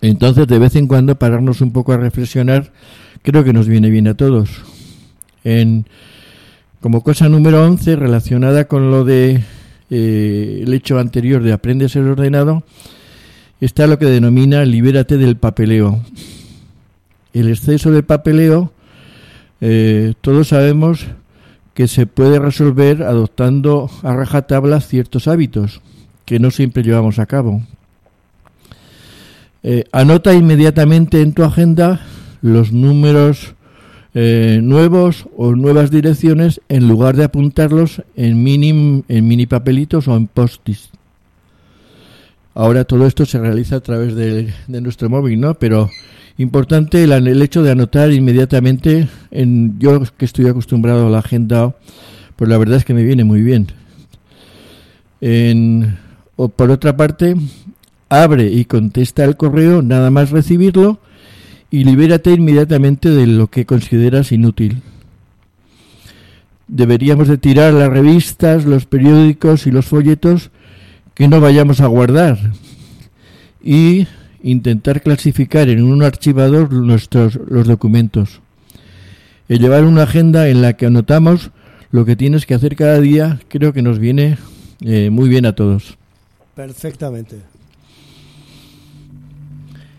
Entonces, 0.00 0.46
de 0.46 0.58
vez 0.58 0.76
en 0.76 0.86
cuando, 0.86 1.18
pararnos 1.18 1.60
un 1.60 1.72
poco 1.72 1.92
a 1.92 1.96
reflexionar, 1.96 2.72
creo 3.22 3.44
que 3.44 3.52
nos 3.52 3.68
viene 3.68 3.88
bien 3.88 4.08
a 4.08 4.14
todos. 4.14 4.50
En, 5.44 5.86
como 6.80 7.02
cosa 7.02 7.28
número 7.28 7.64
11, 7.64 7.96
relacionada 7.96 8.66
con 8.66 8.90
lo 8.90 9.04
de 9.04 9.42
eh, 9.90 10.60
el 10.62 10.74
hecho 10.74 10.98
anterior 10.98 11.42
de 11.42 11.52
aprende 11.52 11.86
a 11.86 11.88
ser 11.88 12.02
ordenado, 12.02 12.64
está 13.64 13.86
lo 13.86 13.96
que 13.96 14.06
denomina 14.06 14.64
libérate 14.64 15.16
del 15.18 15.36
papeleo. 15.36 16.00
El 17.32 17.48
exceso 17.48 17.92
de 17.92 18.02
papeleo, 18.02 18.72
eh, 19.60 20.14
todos 20.20 20.48
sabemos 20.48 21.06
que 21.72 21.86
se 21.86 22.06
puede 22.06 22.40
resolver 22.40 23.04
adoptando 23.04 23.88
a 24.02 24.16
rajatabla 24.16 24.80
ciertos 24.80 25.28
hábitos 25.28 25.80
que 26.24 26.40
no 26.40 26.50
siempre 26.50 26.82
llevamos 26.82 27.20
a 27.20 27.26
cabo. 27.26 27.62
Eh, 29.62 29.84
anota 29.92 30.34
inmediatamente 30.34 31.20
en 31.20 31.32
tu 31.32 31.44
agenda 31.44 32.00
los 32.40 32.72
números 32.72 33.54
eh, 34.14 34.58
nuevos 34.60 35.28
o 35.36 35.54
nuevas 35.54 35.92
direcciones 35.92 36.60
en 36.68 36.88
lugar 36.88 37.14
de 37.14 37.24
apuntarlos 37.24 38.02
en 38.16 38.42
mini, 38.42 39.04
en 39.06 39.28
mini 39.28 39.46
papelitos 39.46 40.08
o 40.08 40.16
en 40.16 40.26
postis. 40.26 40.90
Ahora 42.54 42.84
todo 42.84 43.06
esto 43.06 43.24
se 43.24 43.38
realiza 43.38 43.76
a 43.76 43.80
través 43.80 44.14
de, 44.14 44.52
nuestro 44.68 45.08
móvil, 45.08 45.40
¿no? 45.40 45.54
Pero 45.54 45.90
importante 46.36 47.04
el, 47.04 47.12
el, 47.12 47.40
hecho 47.42 47.62
de 47.62 47.70
anotar 47.70 48.12
inmediatamente. 48.12 49.08
En, 49.30 49.78
yo 49.78 50.02
que 50.16 50.24
estoy 50.24 50.48
acostumbrado 50.48 51.06
a 51.06 51.10
la 51.10 51.20
agenda, 51.20 51.74
pues 52.36 52.50
la 52.50 52.58
verdad 52.58 52.76
es 52.76 52.84
que 52.84 52.94
me 52.94 53.04
viene 53.04 53.24
muy 53.24 53.40
bien. 53.40 53.68
En, 55.22 55.96
o 56.36 56.48
por 56.48 56.70
otra 56.70 56.96
parte, 56.96 57.36
abre 58.08 58.46
y 58.46 58.66
contesta 58.66 59.24
el 59.24 59.36
correo 59.36 59.80
nada 59.80 60.10
más 60.10 60.30
recibirlo 60.30 60.98
y 61.70 61.84
libérate 61.84 62.32
inmediatamente 62.32 63.08
de 63.08 63.26
lo 63.26 63.46
que 63.46 63.64
consideras 63.64 64.30
inútil. 64.30 64.82
Deberíamos 66.68 67.28
de 67.28 67.38
tirar 67.38 67.72
las 67.72 67.88
revistas, 67.88 68.66
los 68.66 68.84
periódicos 68.84 69.66
y 69.66 69.70
los 69.70 69.86
folletos 69.86 70.50
que 71.14 71.28
no 71.28 71.40
vayamos 71.40 71.80
a 71.80 71.86
guardar 71.86 72.38
y 73.62 74.06
intentar 74.42 75.02
clasificar 75.02 75.68
en 75.68 75.82
un 75.82 76.02
archivador 76.02 76.72
nuestros 76.72 77.38
los 77.48 77.66
documentos. 77.66 78.40
El 79.48 79.60
llevar 79.60 79.84
una 79.84 80.04
agenda 80.04 80.48
en 80.48 80.62
la 80.62 80.74
que 80.74 80.86
anotamos 80.86 81.50
lo 81.90 82.04
que 82.04 82.16
tienes 82.16 82.46
que 82.46 82.54
hacer 82.54 82.74
cada 82.74 83.00
día 83.00 83.40
creo 83.48 83.72
que 83.72 83.82
nos 83.82 83.98
viene 83.98 84.38
eh, 84.80 85.10
muy 85.10 85.28
bien 85.28 85.46
a 85.46 85.54
todos. 85.54 85.96
Perfectamente. 86.54 87.36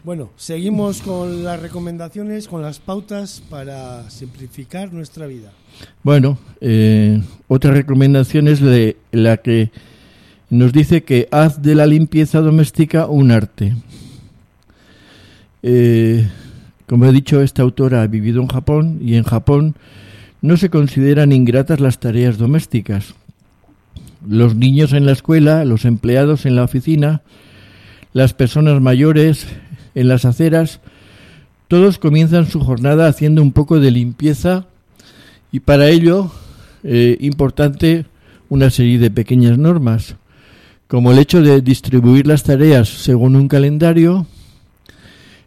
Bueno, 0.03 0.31
seguimos 0.35 1.01
con 1.01 1.45
las 1.45 1.61
recomendaciones, 1.61 2.49
con 2.49 2.61
las 2.61 2.79
pautas 2.79 3.41
para 3.49 4.09
simplificar 4.09 4.91
nuestra 4.91 5.27
vida. 5.27 5.51
Bueno, 6.03 6.37
eh, 6.59 7.21
otra 7.47 7.71
recomendación 7.71 8.49
es 8.49 8.59
de 8.59 8.97
la 9.13 9.37
que 9.37 9.71
nos 10.53 10.71
dice 10.71 11.03
que 11.03 11.27
haz 11.31 11.61
de 11.61 11.73
la 11.73 11.87
limpieza 11.87 12.39
doméstica 12.39 13.07
un 13.07 13.31
arte. 13.31 13.75
Eh, 15.63 16.27
como 16.87 17.05
he 17.05 17.11
dicho, 17.11 17.41
esta 17.41 17.63
autora 17.63 18.03
ha 18.03 18.07
vivido 18.07 18.39
en 18.39 18.47
Japón 18.47 18.99
y 19.01 19.15
en 19.15 19.23
Japón 19.23 19.75
no 20.41 20.57
se 20.57 20.69
consideran 20.69 21.31
ingratas 21.31 21.79
las 21.79 21.99
tareas 21.99 22.37
domésticas. 22.37 23.15
Los 24.27 24.55
niños 24.55 24.93
en 24.93 25.07
la 25.07 25.13
escuela, 25.13 25.65
los 25.65 25.85
empleados 25.85 26.45
en 26.45 26.55
la 26.55 26.63
oficina, 26.63 27.21
las 28.13 28.33
personas 28.33 28.79
mayores 28.79 29.47
en 29.95 30.07
las 30.07 30.23
aceras, 30.23 30.81
todos 31.67 31.97
comienzan 31.97 32.45
su 32.45 32.59
jornada 32.59 33.07
haciendo 33.07 33.41
un 33.41 33.53
poco 33.53 33.79
de 33.79 33.89
limpieza 33.89 34.67
y 35.51 35.61
para 35.61 35.89
ello 35.89 36.31
eh, 36.83 37.17
importante 37.21 38.05
una 38.49 38.69
serie 38.69 38.99
de 38.99 39.09
pequeñas 39.09 39.57
normas, 39.57 40.15
como 40.93 41.11
el 41.11 41.17
hecho 41.17 41.41
de 41.41 41.59
distribuir 41.61 42.27
las 42.27 42.43
tareas 42.43 42.87
según 42.87 43.35
un 43.35 43.47
calendario, 43.47 44.27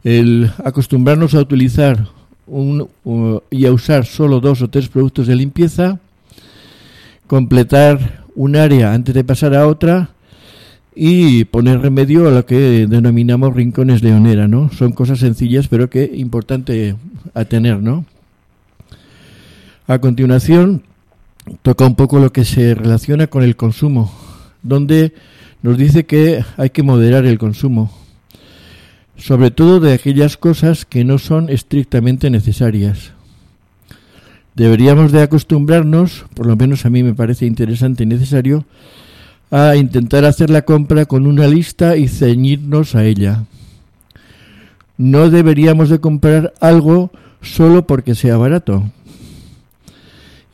el 0.03 0.51
acostumbrarnos 0.65 1.35
a 1.37 1.41
utilizar 1.41 2.09
un, 2.49 2.89
uh, 3.05 3.39
y 3.49 3.65
a 3.65 3.71
usar 3.71 4.07
solo 4.07 4.41
dos 4.41 4.61
o 4.63 4.69
tres 4.69 4.89
productos 4.89 5.29
de 5.29 5.37
limpieza, 5.37 6.01
completar 7.29 8.25
un 8.35 8.57
área 8.57 8.93
antes 8.93 9.15
de 9.15 9.23
pasar 9.23 9.55
a 9.55 9.69
otra 9.69 10.09
y 10.97 11.45
poner 11.45 11.81
remedio 11.81 12.27
a 12.27 12.33
lo 12.33 12.45
que 12.45 12.89
denominamos 12.89 13.55
rincones 13.55 14.03
leonera, 14.03 14.49
¿no? 14.49 14.73
Son 14.73 14.91
cosas 14.91 15.21
sencillas 15.21 15.69
pero 15.69 15.89
que 15.89 16.11
importante 16.13 16.97
a 17.35 17.45
¿no? 17.61 18.05
A 19.87 20.01
continuación 20.01 20.83
toca 21.63 21.87
un 21.87 21.95
poco 21.95 22.19
lo 22.19 22.33
que 22.33 22.45
se 22.45 22.75
relaciona 22.75 23.29
con 23.29 23.45
el 23.45 23.55
consumo, 23.55 24.26
donde 24.67 25.13
nos 25.63 25.79
dice 25.79 26.05
que 26.05 26.45
hay 26.57 26.71
que 26.71 26.83
moderar 26.83 27.25
el 27.27 27.39
consumo, 27.39 27.91
sobre 29.17 29.51
todo 29.51 29.81
de 29.81 29.95
aquellas 29.95 30.37
cosas 30.37 30.85
que 30.85 31.05
no 31.05 31.19
son 31.19 31.49
estrictamente 31.49 32.31
necesarias. 32.31 33.13
Deberíamos 34.55 35.13
de 35.13 35.23
acostumbrarnos, 35.23 36.25
por 36.35 36.47
lo 36.47 36.57
menos 36.57 36.87
a 36.87 36.91
mí 36.91 37.03
me 37.03 37.15
parece 37.15 37.47
interesante 37.47 38.05
y 38.05 38.07
necesario, 38.07 38.65
a 39.51 39.77
intentar 39.77 40.25
hacer 40.25 40.51
la 40.51 40.63
compra 40.63 41.07
con 41.07 41.27
una 41.27 41.47
lista 41.47 41.97
y 41.97 42.09
ceñirnos 42.09 42.95
a 42.95 43.05
ella. 43.05 43.45
No 44.99 45.31
deberíamos 45.31 45.91
de 45.91 46.01
comprar 46.01 46.55
algo 46.61 47.11
solo 47.43 47.87
porque 47.87 48.15
sea 48.15 48.39
barato. 48.39 48.91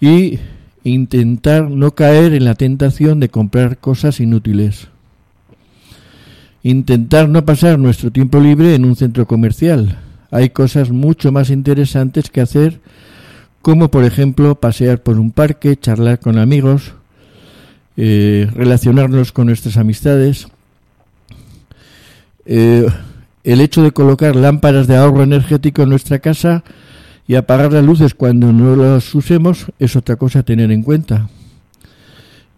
Y 0.00 0.40
intentar 0.84 1.70
no 1.70 1.94
caer 1.94 2.34
en 2.34 2.44
la 2.44 2.54
tentación 2.54 3.20
de 3.20 3.28
comprar 3.28 3.78
cosas 3.78 4.20
inútiles. 4.20 4.88
Intentar 6.62 7.28
no 7.28 7.44
pasar 7.44 7.78
nuestro 7.78 8.10
tiempo 8.10 8.40
libre 8.40 8.74
en 8.74 8.84
un 8.84 8.96
centro 8.96 9.26
comercial. 9.26 9.98
Hay 10.30 10.50
cosas 10.50 10.90
mucho 10.90 11.32
más 11.32 11.50
interesantes 11.50 12.30
que 12.30 12.40
hacer, 12.40 12.80
como 13.60 13.90
por 13.90 14.04
ejemplo 14.04 14.54
pasear 14.54 15.02
por 15.02 15.18
un 15.18 15.30
parque, 15.30 15.76
charlar 15.76 16.18
con 16.20 16.38
amigos, 16.38 16.94
eh, 17.96 18.48
relacionarnos 18.54 19.32
con 19.32 19.46
nuestras 19.46 19.76
amistades. 19.76 20.48
Eh, 22.46 22.86
el 23.44 23.60
hecho 23.60 23.82
de 23.82 23.92
colocar 23.92 24.36
lámparas 24.36 24.86
de 24.86 24.96
ahorro 24.96 25.22
energético 25.22 25.82
en 25.82 25.90
nuestra 25.90 26.20
casa 26.20 26.64
y 27.32 27.34
apagar 27.34 27.72
las 27.72 27.82
luces 27.82 28.12
cuando 28.12 28.52
no 28.52 28.76
las 28.76 29.14
usemos 29.14 29.64
es 29.78 29.96
otra 29.96 30.16
cosa 30.16 30.40
a 30.40 30.42
tener 30.42 30.70
en 30.70 30.82
cuenta. 30.82 31.30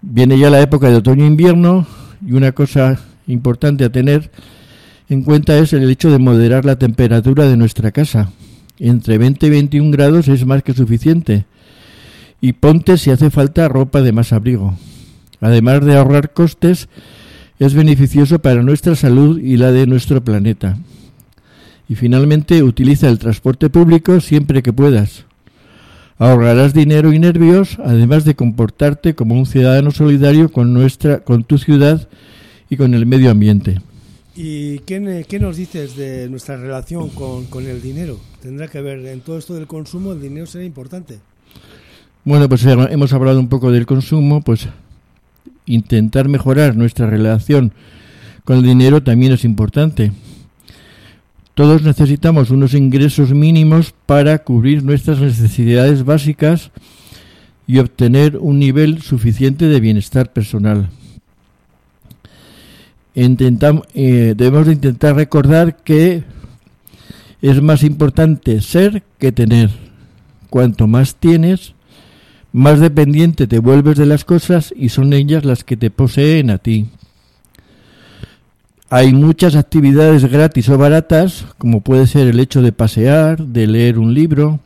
Viene 0.02 0.36
ya 0.36 0.50
la 0.50 0.60
época 0.60 0.90
de 0.90 0.96
otoño-invierno 0.96 1.86
y 2.26 2.32
una 2.32 2.50
cosa 2.50 2.98
importante 3.28 3.84
a 3.84 3.92
tener 3.92 4.32
en 5.08 5.22
cuenta 5.22 5.56
es 5.58 5.72
el 5.74 5.88
hecho 5.88 6.10
de 6.10 6.18
moderar 6.18 6.64
la 6.64 6.76
temperatura 6.76 7.46
de 7.46 7.56
nuestra 7.56 7.92
casa. 7.92 8.32
Entre 8.80 9.16
20 9.16 9.46
y 9.46 9.50
21 9.50 9.92
grados 9.92 10.26
es 10.26 10.44
más 10.44 10.64
que 10.64 10.74
suficiente. 10.74 11.44
Y 12.40 12.54
ponte 12.54 12.98
si 12.98 13.12
hace 13.12 13.30
falta 13.30 13.68
ropa 13.68 14.02
de 14.02 14.10
más 14.10 14.32
abrigo. 14.32 14.76
Además 15.40 15.84
de 15.84 15.96
ahorrar 15.96 16.32
costes, 16.32 16.88
es 17.60 17.74
beneficioso 17.74 18.40
para 18.40 18.64
nuestra 18.64 18.96
salud 18.96 19.38
y 19.38 19.56
la 19.56 19.70
de 19.70 19.86
nuestro 19.86 20.24
planeta. 20.24 20.78
Y 21.88 21.96
finalmente, 21.96 22.62
utiliza 22.62 23.08
el 23.08 23.18
transporte 23.18 23.68
público 23.70 24.20
siempre 24.20 24.62
que 24.62 24.72
puedas. 24.72 25.24
Ahorrarás 26.18 26.72
dinero 26.72 27.12
y 27.12 27.18
nervios, 27.18 27.78
además 27.84 28.24
de 28.24 28.34
comportarte 28.34 29.14
como 29.14 29.34
un 29.34 29.46
ciudadano 29.46 29.90
solidario 29.90 30.50
con, 30.50 30.72
nuestra, 30.72 31.20
con 31.20 31.44
tu 31.44 31.58
ciudad 31.58 32.08
y 32.70 32.76
con 32.76 32.94
el 32.94 33.04
medio 33.04 33.30
ambiente. 33.30 33.80
¿Y 34.36 34.78
qué, 34.80 35.24
qué 35.28 35.38
nos 35.38 35.56
dices 35.56 35.96
de 35.96 36.28
nuestra 36.28 36.56
relación 36.56 37.08
con, 37.10 37.46
con, 37.46 37.66
el 37.66 37.82
dinero? 37.82 38.18
Tendrá 38.40 38.68
que 38.68 38.80
ver, 38.80 39.04
en 39.06 39.20
todo 39.20 39.38
esto 39.38 39.54
del 39.54 39.66
consumo, 39.66 40.12
el 40.12 40.20
dinero 40.20 40.46
será 40.46 40.64
importante. 40.64 41.18
Bueno, 42.24 42.48
pues 42.48 42.64
hemos 42.64 43.12
hablado 43.12 43.38
un 43.38 43.48
poco 43.48 43.70
del 43.70 43.86
consumo, 43.86 44.40
pues 44.40 44.68
intentar 45.66 46.28
mejorar 46.28 46.76
nuestra 46.76 47.08
relación 47.08 47.72
con 48.44 48.58
el 48.58 48.62
dinero 48.62 49.02
también 49.02 49.32
es 49.32 49.44
importante. 49.44 50.12
Todos 51.54 51.82
necesitamos 51.82 52.50
unos 52.50 52.75
ingresos 52.75 53.32
mínimos 53.32 53.94
para 54.06 54.38
cubrir 54.42 54.82
nuestras 54.82 55.20
necesidades 55.20 56.04
básicas 56.04 56.73
y 57.68 57.78
obtener 57.78 58.38
un 58.38 58.58
nivel 58.58 59.02
suficiente 59.02 59.66
de 59.66 59.78
bienestar 59.78 60.32
personal. 60.32 60.90
Eh, 63.14 64.34
debemos 64.37 64.66
de 64.66 64.73
intentar 64.73 65.14
recordar 65.14 65.76
que 65.76 66.25
es 67.40 67.62
más 67.62 67.84
importante 67.84 68.61
ser 68.61 69.04
que 69.18 69.30
tener. 69.30 69.70
Cuanto 70.50 70.88
más 70.88 71.14
tienes, 71.14 71.75
más 72.52 72.80
dependiente 72.80 73.46
te 73.46 73.61
vuelves 73.61 73.96
de 73.96 74.06
las 74.06 74.25
cosas 74.25 74.75
y 74.76 74.88
son 74.88 75.12
ellas 75.12 75.44
las 75.44 75.62
que 75.62 75.76
te 75.76 75.90
poseen 75.90 76.50
a 76.50 76.58
ti. 76.58 76.88
Hay 78.90 79.14
muchas 79.14 79.56
actividades 79.56 80.30
gratis 80.30 80.68
o 80.68 80.76
baratas, 80.76 81.46
como 81.56 81.80
puede 81.80 82.06
ser 82.06 82.28
el 82.28 82.38
hecho 82.38 82.60
de 82.60 82.70
pasear, 82.70 83.46
de 83.46 83.66
leer 83.66 83.98
un 83.98 84.12
libro, 84.12 84.60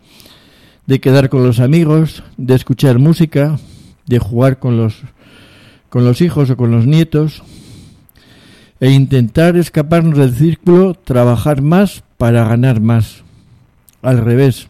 de 0.86 1.00
quedar 1.00 1.28
con 1.28 1.44
los 1.44 1.60
amigos, 1.60 2.24
de 2.36 2.56
escuchar 2.56 2.98
música, 2.98 3.58
de 4.06 4.18
jugar 4.18 4.58
con 4.58 4.76
los, 4.76 4.96
con 5.88 6.04
los 6.04 6.20
hijos 6.20 6.50
o 6.50 6.56
con 6.56 6.72
los 6.72 6.84
nietos, 6.84 7.44
e 8.80 8.90
intentar 8.90 9.56
escaparnos 9.56 10.18
del 10.18 10.34
círculo, 10.34 10.94
trabajar 10.94 11.62
más 11.62 12.02
para 12.16 12.44
ganar 12.44 12.80
más. 12.80 13.22
Al 14.02 14.18
revés, 14.18 14.66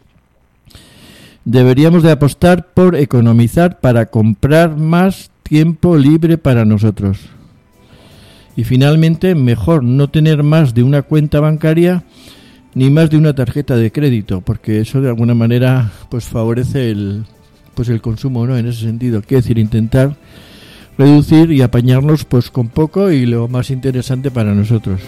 deberíamos 1.43 2.03
de 2.03 2.11
apostar 2.11 2.67
por 2.67 2.95
economizar 2.95 3.79
para 3.79 4.05
comprar 4.05 4.77
más 4.77 5.31
tiempo 5.41 5.97
libre 5.97 6.37
para 6.37 6.65
nosotros. 6.65 7.19
Y 8.59 8.65
finalmente, 8.65 9.35
mejor 9.35 9.85
no 9.85 10.09
tener 10.09 10.43
más 10.43 10.73
de 10.73 10.83
una 10.83 11.01
cuenta 11.01 11.39
bancaria 11.39 12.03
ni 12.73 12.89
más 12.89 13.09
de 13.09 13.15
una 13.15 13.33
tarjeta 13.33 13.77
de 13.77 13.89
crédito, 13.89 14.41
porque 14.41 14.81
eso 14.81 14.99
de 14.99 15.07
alguna 15.07 15.33
manera 15.33 15.89
pues 16.09 16.25
favorece 16.25 16.91
el 16.91 17.23
pues 17.73 17.87
el 17.87 18.01
consumo, 18.01 18.45
¿no? 18.45 18.57
En 18.57 18.67
ese 18.67 18.81
sentido, 18.81 19.21
quiere 19.21 19.43
decir 19.43 19.59
intentar 19.59 20.17
reducir 20.97 21.53
y 21.53 21.61
apañarnos 21.61 22.25
pues 22.25 22.51
con 22.51 22.67
poco 22.67 23.11
y 23.11 23.25
lo 23.25 23.47
más 23.47 23.69
interesante 23.69 24.29
para 24.29 24.53
nosotros. 24.53 24.99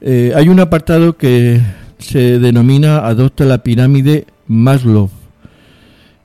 Eh, 0.00 0.32
hay 0.36 0.48
un 0.48 0.60
apartado 0.60 1.16
que 1.16 1.60
se 1.98 2.38
denomina 2.38 3.06
Adopta 3.06 3.44
la 3.44 3.58
pirámide 3.58 4.26
Maslow. 4.46 5.10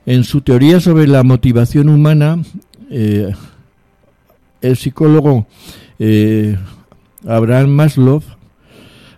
En 0.06 0.22
su 0.22 0.42
teoría 0.42 0.80
sobre 0.80 1.08
la 1.08 1.24
motivación 1.24 1.88
humana, 1.88 2.40
eh, 2.90 3.32
el 4.60 4.76
psicólogo 4.76 5.46
eh, 5.98 6.56
Abraham 7.26 7.70
Maslow, 7.70 8.22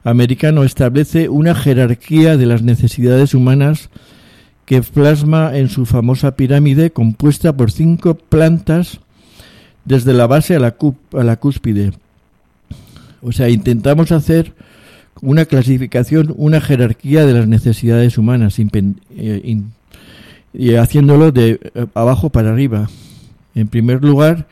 americano, 0.04 0.64
establece 0.64 1.28
una 1.28 1.54
jerarquía 1.54 2.36
de 2.36 2.46
las 2.46 2.62
necesidades 2.62 3.34
humanas 3.34 3.90
que 4.64 4.80
plasma 4.82 5.56
en 5.56 5.68
su 5.68 5.84
famosa 5.84 6.34
pirámide 6.34 6.90
compuesta 6.92 7.56
por 7.56 7.70
cinco 7.70 8.14
plantas 8.14 9.00
desde 9.84 10.14
la 10.14 10.26
base 10.26 10.56
a 10.56 10.60
la, 10.60 10.76
a 11.12 11.24
la 11.24 11.36
cúspide, 11.36 11.92
o 13.22 13.33
sea, 13.33 13.48
intentamos 13.48 14.12
hacer 14.12 14.52
una 15.22 15.46
clasificación, 15.46 16.35
una 16.37 16.61
jerarquía 16.61 17.24
de 17.24 17.33
las 17.33 17.48
necesidades 17.48 18.18
humanas, 18.18 18.59
eh, 18.59 19.62
y 20.52 20.74
haciéndolo 20.74 21.33
de 21.33 21.61
eh, 21.74 21.87
abajo 21.94 22.31
para 22.31 22.50
arriba. 22.50 22.88
En 23.55 23.68
primer 23.68 24.05
lugar, 24.05 24.46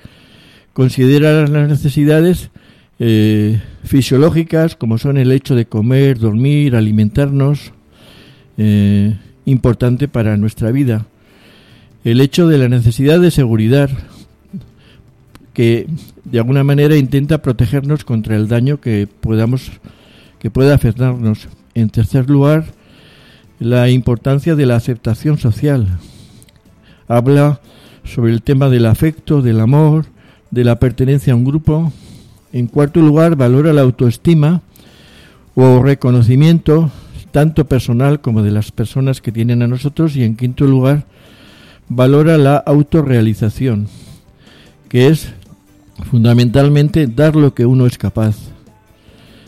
considera 0.72 1.46
las 1.46 1.68
necesidades 1.68 2.50
eh, 2.98 3.61
fisiológicas, 3.85 4.77
como 4.77 4.98
son 4.98 5.18
el 5.18 5.33
hecho 5.33 5.55
de 5.55 5.66
comer, 5.66 6.18
dormir, 6.18 6.77
alimentarnos, 6.77 7.72
importante 9.44 10.07
para 10.07 10.37
nuestra 10.37 10.70
vida. 10.70 11.07
El 12.05 12.20
hecho 12.20 12.46
de 12.46 12.57
la 12.57 12.68
necesidad 12.68 13.18
de 13.18 13.33
seguridad, 13.33 13.90
que 15.54 15.86
de 16.24 16.38
alguna 16.38 16.64
manera 16.64 16.96
intenta 16.96 17.40
protegernos 17.40 18.04
contra 18.04 18.36
el 18.36 18.48
daño 18.48 18.80
que 18.80 19.06
podamos 19.06 19.70
que 20.44 20.50
pueda 20.50 20.74
afectarnos. 20.74 21.48
En 21.74 21.88
tercer 21.88 22.28
lugar, 22.28 22.66
la 23.58 23.88
importancia 23.88 24.54
de 24.54 24.66
la 24.66 24.76
aceptación 24.76 25.38
social. 25.38 25.86
Habla 27.08 27.60
sobre 28.04 28.32
el 28.32 28.42
tema 28.42 28.68
del 28.68 28.84
afecto, 28.84 29.40
del 29.40 29.58
amor, 29.58 30.04
de 30.50 30.64
la 30.64 30.78
pertenencia 30.78 31.32
a 31.32 31.36
un 31.36 31.44
grupo. 31.44 31.92
En 32.52 32.66
cuarto 32.66 33.00
lugar, 33.00 33.36
valora 33.36 33.72
la 33.72 33.80
autoestima 33.80 34.60
o 35.54 35.82
reconocimiento, 35.82 36.90
tanto 37.30 37.64
personal 37.64 38.20
como 38.20 38.42
de 38.42 38.50
las 38.50 38.70
personas 38.70 39.22
que 39.22 39.32
tienen 39.32 39.62
a 39.62 39.66
nosotros. 39.66 40.14
Y 40.14 40.24
en 40.24 40.36
quinto 40.36 40.66
lugar, 40.66 41.06
valora 41.88 42.36
la 42.36 42.56
autorrealización, 42.58 43.88
que 44.90 45.08
es 45.08 45.32
fundamentalmente 46.02 47.07
dar 47.07 47.37
lo 47.37 47.54
que 47.54 47.66
uno 47.66 47.87
es 47.87 47.98
capaz. 47.98 48.37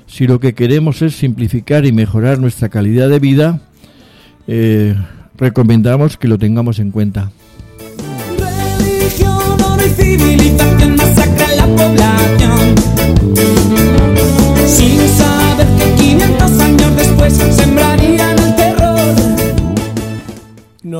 Si 0.07 0.27
lo 0.27 0.39
que 0.41 0.55
queremos 0.55 1.03
es 1.03 1.17
simplificar 1.17 1.85
y 1.85 1.93
mejorar 1.93 2.39
nuestra 2.39 2.69
calidad 2.69 3.09
de 3.09 3.19
vida, 3.19 3.61
eh, 4.47 4.95
recomendamos 5.37 6.17
que 6.17 6.29
lo 6.29 6.39
tengamos 6.39 6.79
en 6.79 6.91
cuenta. 6.91 7.31
la 11.57 11.67
población. 11.67 12.75
Sin 14.67 14.99
saber 15.09 15.67
que 15.79 16.03
500 16.03 16.66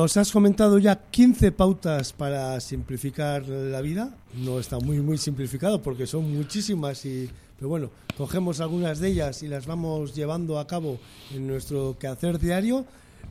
nos 0.07 0.15
has 0.15 0.31
comentado 0.31 0.79
ya 0.79 0.95
15 1.11 1.51
pautas 1.51 2.13
para 2.13 2.57
simplificar 2.61 3.45
la 3.45 3.81
vida. 3.81 4.15
No 4.41 4.57
está 4.57 4.79
muy, 4.79 5.01
muy 5.01 5.17
simplificado 5.17 5.81
porque 5.81 6.07
son 6.07 6.33
muchísimas, 6.33 7.05
y, 7.05 7.29
pero 7.59 7.67
bueno, 7.67 7.89
cogemos 8.15 8.61
algunas 8.61 9.01
de 9.01 9.09
ellas 9.09 9.43
y 9.43 9.49
las 9.49 9.65
vamos 9.65 10.15
llevando 10.15 10.59
a 10.59 10.65
cabo 10.65 10.97
en 11.35 11.45
nuestro 11.45 11.97
quehacer 11.99 12.39
diario. 12.39 12.85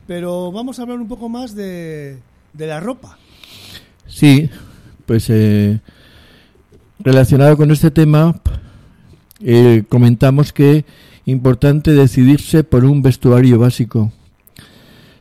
Pero 0.05 0.51
vamos 0.51 0.77
a 0.77 0.83
hablar 0.83 0.99
un 0.99 1.07
poco 1.07 1.29
más 1.29 1.55
de, 1.55 2.19
la 2.55 2.79
ropa. 2.79 3.17
Sí, 4.05 4.47
pues 5.07 5.31
eh, 5.31 5.81
relacionado 6.99 7.57
con 7.57 7.71
este 7.71 7.89
tema, 7.89 8.39
eh, 9.39 9.83
comentamos 9.89 10.53
que 10.53 10.85
importante 11.25 11.93
decidirse 11.93 12.63
por 12.63 12.85
un 12.85 13.01
vestuario 13.01 13.57
básico 13.57 14.11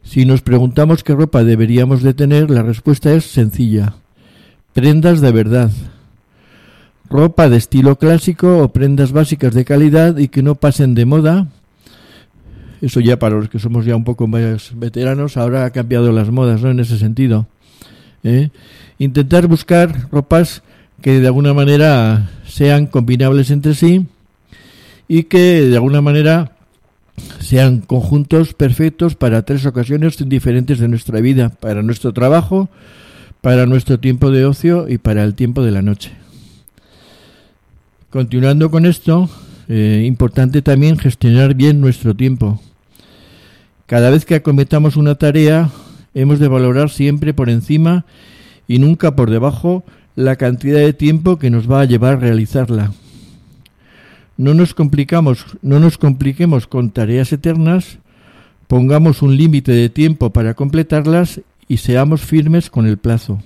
si 0.06 0.24
nos 0.24 0.40
preguntamos 0.40 1.02
qué 1.02 1.14
ropa 1.14 1.42
deberíamos 1.42 2.02
de 2.02 2.14
tener, 2.14 2.48
la 2.48 2.62
respuesta 2.62 3.12
es 3.12 3.24
sencilla. 3.24 3.94
Prendas 4.72 5.20
de 5.20 5.32
verdad. 5.32 5.70
Ropa 7.10 7.48
de 7.48 7.56
estilo 7.56 7.96
clásico 7.96 8.58
o 8.58 8.68
prendas 8.68 9.10
básicas 9.10 9.52
de 9.52 9.64
calidad 9.64 10.16
y 10.16 10.28
que 10.28 10.42
no 10.42 10.54
pasen 10.54 10.94
de 10.94 11.06
moda. 11.06 11.48
eso 12.80 13.00
ya 13.00 13.18
para 13.18 13.34
los 13.34 13.48
que 13.48 13.58
somos 13.58 13.84
ya 13.84 13.96
un 13.96 14.04
poco 14.04 14.28
más 14.28 14.72
veteranos, 14.76 15.36
ahora 15.36 15.64
ha 15.64 15.70
cambiado 15.70 16.12
las 16.12 16.30
modas, 16.30 16.62
¿no? 16.62 16.70
En 16.70 16.78
ese 16.78 16.98
sentido. 16.98 17.46
¿eh? 18.22 18.50
Intentar 18.98 19.48
buscar 19.48 20.08
ropas 20.12 20.62
que 21.02 21.20
de 21.20 21.26
alguna 21.26 21.52
manera 21.52 22.30
sean 22.46 22.86
combinables 22.86 23.50
entre 23.50 23.74
sí 23.74 24.06
y 25.08 25.24
que 25.24 25.62
de 25.62 25.76
alguna 25.76 26.00
manera 26.00 26.55
sean 27.40 27.80
conjuntos 27.80 28.54
perfectos 28.54 29.14
para 29.14 29.42
tres 29.42 29.66
ocasiones 29.66 30.16
diferentes 30.28 30.78
de 30.78 30.88
nuestra 30.88 31.20
vida, 31.20 31.50
para 31.50 31.82
nuestro 31.82 32.12
trabajo, 32.12 32.68
para 33.40 33.66
nuestro 33.66 34.00
tiempo 34.00 34.30
de 34.30 34.44
ocio 34.44 34.88
y 34.88 34.98
para 34.98 35.22
el 35.24 35.34
tiempo 35.34 35.62
de 35.62 35.70
la 35.70 35.82
noche. 35.82 36.12
Continuando 38.10 38.70
con 38.70 38.86
esto, 38.86 39.28
eh, 39.68 40.04
importante 40.06 40.62
también 40.62 40.98
gestionar 40.98 41.54
bien 41.54 41.80
nuestro 41.80 42.14
tiempo. 42.14 42.60
Cada 43.86 44.10
vez 44.10 44.24
que 44.24 44.34
acometamos 44.34 44.96
una 44.96 45.14
tarea, 45.14 45.70
hemos 46.14 46.38
de 46.38 46.48
valorar 46.48 46.90
siempre 46.90 47.34
por 47.34 47.50
encima 47.50 48.04
y 48.66 48.78
nunca 48.78 49.14
por 49.14 49.30
debajo 49.30 49.84
la 50.16 50.36
cantidad 50.36 50.78
de 50.78 50.92
tiempo 50.92 51.38
que 51.38 51.50
nos 51.50 51.70
va 51.70 51.82
a 51.82 51.84
llevar 51.84 52.14
a 52.14 52.20
realizarla. 52.20 52.92
No 54.36 54.52
nos 54.54 54.74
complicamos, 54.74 55.44
no 55.62 55.80
nos 55.80 55.96
compliquemos 55.96 56.66
con 56.66 56.90
tareas 56.90 57.32
eternas, 57.32 57.98
pongamos 58.66 59.22
un 59.22 59.36
límite 59.36 59.72
de 59.72 59.88
tiempo 59.88 60.30
para 60.30 60.54
completarlas 60.54 61.40
y 61.68 61.78
seamos 61.78 62.20
firmes 62.20 62.68
con 62.70 62.86
el 62.86 62.98
plazo. 62.98 63.40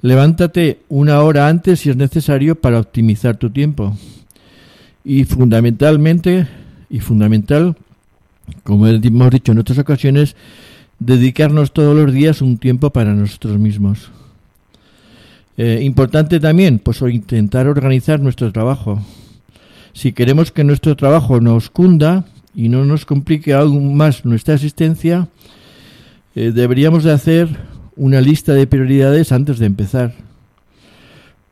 Levántate 0.00 0.80
una 0.88 1.20
hora 1.20 1.46
antes 1.46 1.80
si 1.80 1.90
es 1.90 1.96
necesario 1.96 2.56
para 2.56 2.80
optimizar 2.80 3.36
tu 3.36 3.50
tiempo. 3.50 3.96
Y 5.04 5.24
fundamentalmente, 5.24 6.48
y 6.90 6.98
fundamental, 6.98 7.76
como 8.64 8.88
hemos 8.88 9.30
dicho 9.30 9.52
en 9.52 9.58
otras 9.58 9.78
ocasiones, 9.78 10.34
dedicarnos 10.98 11.72
todos 11.72 11.96
los 11.96 12.12
días 12.12 12.42
un 12.42 12.58
tiempo 12.58 12.90
para 12.90 13.14
nosotros 13.14 13.58
mismos. 13.58 14.10
Eh, 15.56 15.80
importante 15.82 16.40
también, 16.40 16.80
pues 16.80 17.00
intentar 17.02 17.68
organizar 17.68 18.18
nuestro 18.18 18.50
trabajo. 18.52 19.00
Si 19.94 20.12
queremos 20.12 20.52
que 20.52 20.64
nuestro 20.64 20.96
trabajo 20.96 21.40
nos 21.40 21.70
cunda 21.70 22.24
y 22.54 22.68
no 22.68 22.84
nos 22.84 23.04
complique 23.04 23.52
aún 23.52 23.94
más 23.94 24.24
nuestra 24.24 24.54
existencia, 24.54 25.28
eh, 26.34 26.52
deberíamos 26.54 27.04
de 27.04 27.12
hacer 27.12 27.48
una 27.96 28.20
lista 28.20 28.54
de 28.54 28.66
prioridades 28.66 29.32
antes 29.32 29.58
de 29.58 29.66
empezar. 29.66 30.14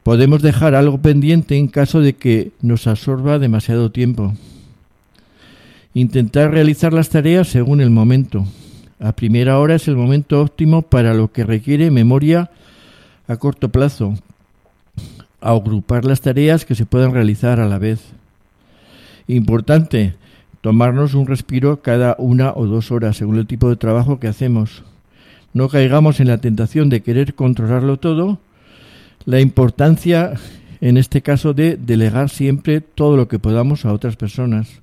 Podemos 0.03 0.40
dejar 0.40 0.74
algo 0.74 0.98
pendiente 0.98 1.57
en 1.57 1.68
caso 1.68 2.00
de 2.00 2.14
que 2.14 2.53
nos 2.62 2.87
absorba 2.87 3.38
demasiado 3.38 3.90
tiempo. 3.90 4.35
Intentar 5.92 6.50
realizar 6.50 6.92
las 6.94 7.11
tareas 7.11 7.48
según 7.48 7.81
el 7.81 7.90
momento. 7.90 8.46
A 8.98 9.12
primera 9.12 9.59
hora 9.59 9.74
es 9.74 9.88
el 9.88 9.96
momento 9.96 10.40
óptimo 10.40 10.83
para 10.83 11.12
lo 11.12 11.31
que 11.33 11.44
requiere 11.44 11.90
memoria 11.90 12.50
a 13.29 13.37
corto 13.37 13.68
plazo. 13.68 14.14
agrupar 15.42 16.05
las 16.05 16.20
tareas 16.20 16.66
que 16.66 16.74
se 16.74 16.85
puedan 16.85 17.12
realizar 17.14 17.61
a 17.61 17.66
la 17.66 17.79
vez. 17.79 18.00
Importante, 19.30 20.14
tomarnos 20.60 21.14
un 21.14 21.28
respiro 21.28 21.82
cada 21.82 22.16
una 22.18 22.52
o 22.52 22.66
dos 22.66 22.90
horas 22.90 23.16
según 23.16 23.38
el 23.38 23.46
tipo 23.46 23.68
de 23.68 23.76
trabajo 23.76 24.18
que 24.18 24.26
hacemos. 24.26 24.82
No 25.54 25.68
caigamos 25.68 26.18
en 26.18 26.26
la 26.26 26.38
tentación 26.38 26.88
de 26.88 27.02
querer 27.02 27.36
controlarlo 27.36 27.96
todo. 27.96 28.40
La 29.26 29.38
importancia, 29.38 30.32
en 30.80 30.96
este 30.96 31.22
caso, 31.22 31.54
de 31.54 31.76
delegar 31.76 32.28
siempre 32.28 32.80
todo 32.80 33.16
lo 33.16 33.28
que 33.28 33.38
podamos 33.38 33.84
a 33.84 33.92
otras 33.92 34.16
personas 34.16 34.80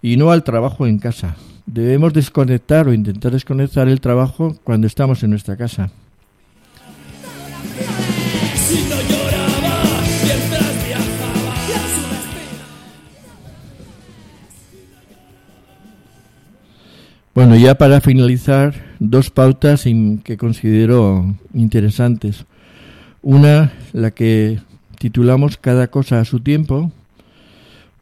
y 0.00 0.16
no 0.16 0.30
al 0.30 0.44
trabajo 0.44 0.86
en 0.86 0.98
casa. 0.98 1.36
Debemos 1.66 2.14
desconectar 2.14 2.88
o 2.88 2.94
intentar 2.94 3.32
desconectar 3.32 3.86
el 3.86 4.00
trabajo 4.00 4.56
cuando 4.64 4.86
estamos 4.86 5.22
en 5.24 5.28
nuestra 5.30 5.58
casa. 5.58 5.90
Bueno, 17.34 17.56
ya 17.56 17.76
para 17.76 18.02
finalizar, 18.02 18.74
dos 18.98 19.30
pautas 19.30 19.84
que 20.22 20.36
considero 20.36 21.34
interesantes. 21.54 22.44
Una, 23.22 23.72
la 23.94 24.10
que 24.10 24.58
titulamos 24.98 25.56
Cada 25.56 25.86
cosa 25.86 26.20
a 26.20 26.26
su 26.26 26.40
tiempo. 26.40 26.92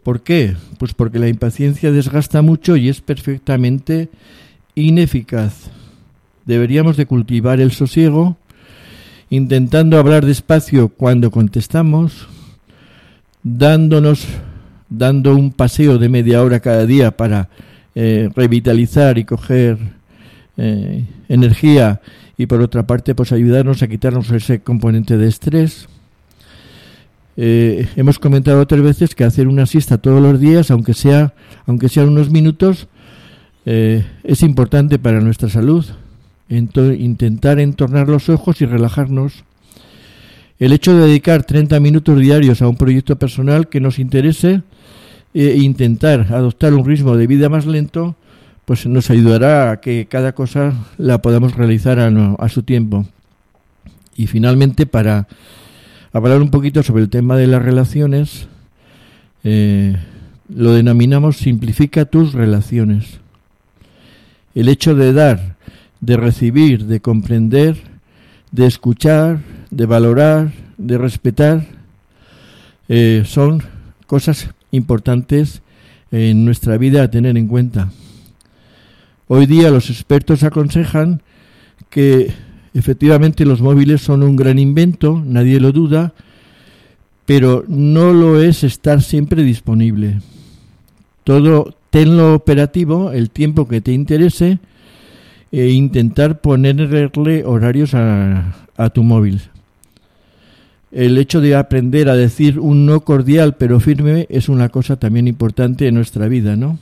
¿Por 0.03 0.23
qué? 0.23 0.57
Pues 0.81 0.95
porque 0.95 1.21
la 1.21 1.29
impaciencia 1.29 1.93
desgasta 1.93 2.43
mucho 2.43 2.75
y 2.75 2.89
es 2.89 3.01
perfectamente 3.01 4.09
ineficaz. 4.75 5.71
Deberíamos 6.45 6.97
de 6.97 7.07
cultivar 7.07 7.61
el 7.61 7.71
sosiego, 7.71 8.37
intentando 9.29 9.97
hablar 9.97 10.27
despacio 10.27 10.89
cuando 10.89 11.31
contestamos, 11.31 12.27
dándonos, 13.45 14.27
dando 14.89 15.37
un 15.37 15.53
paseo 15.53 15.99
de 15.99 16.09
media 16.09 16.43
hora 16.43 16.59
cada 16.59 16.85
día 16.85 17.17
para 17.17 17.49
eh, 17.95 18.31
revitalizar 18.37 19.19
y 19.19 19.25
coger 19.25 19.77
eh, 20.57 21.05
energía 21.29 22.01
y 22.39 22.47
por 22.47 22.61
otra 22.61 22.87
parte 22.87 23.17
pues 23.17 23.33
ayudarnos 23.33 23.83
a 23.83 23.89
quitarnos 23.89 24.31
ese 24.31 24.61
componente 24.61 25.17
de 25.19 25.27
estrés. 25.27 25.89
Eh, 27.37 27.89
hemos 27.97 28.19
comentado 28.19 28.61
otras 28.61 28.81
veces 28.81 29.15
que 29.15 29.25
hacer 29.25 29.49
una 29.49 29.67
siesta 29.67 29.99
todos 29.99 30.23
los 30.23 30.39
días, 30.39 30.71
aunque 30.71 30.95
sea 30.95 31.35
aunque 31.67 31.89
sean 31.89 32.09
unos 32.09 32.31
minutos, 32.31 32.89
es 33.65 34.43
importante 34.43 34.99
para 34.99 35.21
nuestra 35.21 35.49
salud. 35.49 35.85
intentar 36.49 37.61
entornar 37.61 38.09
los 38.09 38.29
ojos 38.29 38.61
y 38.61 38.67
relajarnos. 38.67 39.45
El 40.59 40.73
hecho 40.73 40.97
de 40.97 41.07
dedicar 41.07 41.45
30 41.45 41.79
minutos 41.79 42.19
diarios 42.19 42.63
a 42.63 42.69
un 42.69 42.77
proyecto 42.77 43.17
personal 43.17 43.69
que 43.69 43.81
nos 43.81 43.99
interese 43.99 44.63
e 45.33 45.57
intentar 45.59 46.33
adoptar 46.33 46.75
un 46.75 46.85
ritmo 46.85 47.17
de 47.17 47.27
vida 47.27 47.49
más 47.49 47.67
lento, 47.67 48.17
pues 48.65 48.87
nos 48.87 49.11
ayudará 49.11 49.73
a 49.73 49.81
que 49.81 50.07
cada 50.07 50.33
cosa 50.33 50.75
la 50.97 51.23
podamos 51.23 51.55
realizar 51.55 51.99
a, 51.99 52.49
su 52.49 52.63
tiempo. 52.63 53.07
Y 54.17 54.27
finalmente, 54.27 54.87
para 54.87 55.27
hablar 56.13 56.41
un 56.41 56.51
poquito 56.51 56.83
sobre 56.83 57.03
el 57.03 57.11
tema 57.11 57.37
de 57.37 57.47
las 57.47 57.63
relaciones, 57.63 58.49
eh, 59.45 59.97
lo 60.49 60.73
denominamos 60.73 61.37
simplifica 61.37 62.05
tus 62.05 62.33
relaciones. 62.33 63.21
El 64.55 64.69
hecho 64.69 64.95
de 64.95 65.13
dar, 65.13 65.57
de 66.01 66.17
recibir, 66.17 66.87
de 66.87 67.01
comprender, 67.01 67.77
de 68.51 68.67
escuchar, 68.67 69.41
de 69.71 69.87
valorar, 69.87 70.53
de 70.77 70.99
respetar, 70.99 71.67
eh, 72.89 73.23
son 73.27 73.63
cosas 74.07 74.51
importantes 74.71 75.63
en 76.11 76.45
nuestra 76.45 76.77
vida 76.77 77.03
a 77.03 77.11
tener 77.11 77.37
en 77.37 77.47
cuenta. 77.47 77.91
Hoy 79.29 79.47
día 79.47 79.71
los 79.71 79.91
expertos 79.91 80.43
aconsejan 80.43 81.23
que 81.89 82.33
efectivamente 82.75 83.45
los 83.45 83.61
móviles 83.61 84.01
son 84.01 84.23
un 84.23 84.37
gran 84.37 84.59
invento, 84.59 85.23
nadie 85.25 85.61
lo 85.61 85.73
duda, 85.73 86.15
pero 87.27 87.65
no 87.69 88.13
lo 88.13 88.41
es 88.41 88.65
estar 88.65 89.03
siempre 89.03 89.43
disponible. 89.43 90.21
Todo 91.23 91.75
tenlo 91.91 92.35
operativo 92.35 93.13
el 93.13 93.31
tiempo 93.31 93.69
que 93.69 93.81
te 93.81 93.93
interese 93.93 94.59
e 95.53 95.69
intentar 95.69 96.41
ponerle 96.41 97.45
horarios 97.45 97.95
a, 97.95 98.55
a 98.77 98.91
tu 98.91 99.03
móvil 99.03 99.43
el 100.93 101.19
hecho 101.19 101.41
de 101.41 101.55
aprender 101.55 102.09
a 102.09 102.17
decir 102.17 102.59
un 102.59 102.87
no 102.87 103.01
cordial 103.01 103.55
pero 103.57 103.81
firme 103.81 104.27
es 104.29 104.49
una 104.49 104.69
cosa 104.69 104.97
también 104.97 105.29
importante 105.29 105.87
en 105.87 105.95
nuestra 105.95 106.29
vida, 106.29 106.57
¿no? 106.57 106.79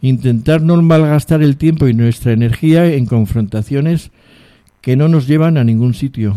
Intentar 0.00 0.62
no 0.62 0.80
malgastar 0.80 1.42
el 1.42 1.56
tiempo 1.56 1.88
y 1.88 1.94
nuestra 1.94 2.32
energía 2.32 2.86
en 2.86 3.06
confrontaciones 3.06 4.10
que 4.80 4.96
no 4.96 5.08
nos 5.08 5.26
llevan 5.26 5.56
a 5.56 5.64
ningún 5.64 5.94
sitio. 5.94 6.36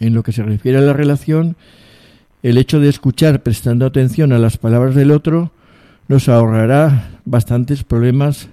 En 0.00 0.14
lo 0.14 0.22
que 0.22 0.32
se 0.32 0.42
refiere 0.42 0.78
a 0.78 0.82
la 0.82 0.92
relación, 0.92 1.56
el 2.42 2.58
hecho 2.58 2.80
de 2.80 2.88
escuchar 2.88 3.42
prestando 3.42 3.86
atención 3.86 4.32
a 4.32 4.38
las 4.38 4.56
palabras 4.56 4.94
del 4.94 5.12
otro 5.12 5.52
nos 6.08 6.28
ahorrará 6.28 7.20
bastantes 7.24 7.84
problemas 7.84 8.48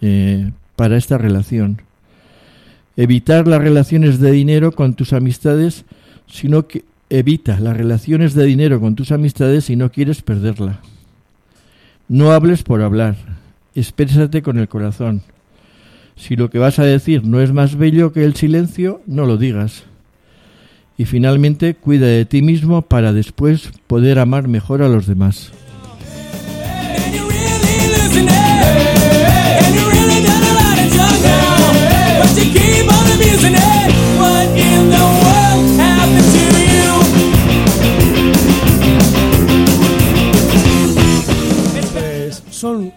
eh, 0.00 0.50
para 0.76 0.96
esta 0.96 1.18
relación 1.18 1.82
evitar 2.96 3.46
las 3.46 3.60
relaciones 3.60 4.20
de 4.20 4.32
dinero 4.32 4.72
con 4.72 4.94
tus 4.94 5.12
amistades, 5.12 5.84
sino 6.26 6.66
que 6.66 6.84
evita 7.10 7.60
las 7.60 7.76
relaciones 7.76 8.34
de 8.34 8.44
dinero 8.44 8.80
con 8.80 8.94
tus 8.94 9.12
amistades 9.12 9.66
si 9.66 9.76
no 9.76 9.90
quieres 9.90 10.22
perderla. 10.22 10.80
No 12.08 12.32
hables 12.32 12.62
por 12.62 12.82
hablar, 12.82 13.16
exprésate 13.74 14.42
con 14.42 14.58
el 14.58 14.68
corazón. 14.68 15.22
Si 16.16 16.36
lo 16.36 16.50
que 16.50 16.58
vas 16.58 16.78
a 16.78 16.84
decir 16.84 17.24
no 17.24 17.40
es 17.40 17.52
más 17.52 17.76
bello 17.76 18.12
que 18.12 18.24
el 18.24 18.34
silencio, 18.34 19.02
no 19.06 19.26
lo 19.26 19.36
digas. 19.36 19.84
Y 20.98 21.06
finalmente, 21.06 21.74
cuida 21.74 22.06
de 22.06 22.26
ti 22.26 22.42
mismo 22.42 22.82
para 22.82 23.12
después 23.12 23.70
poder 23.86 24.18
amar 24.18 24.46
mejor 24.46 24.82
a 24.82 24.88
los 24.88 25.06
demás. 25.06 25.52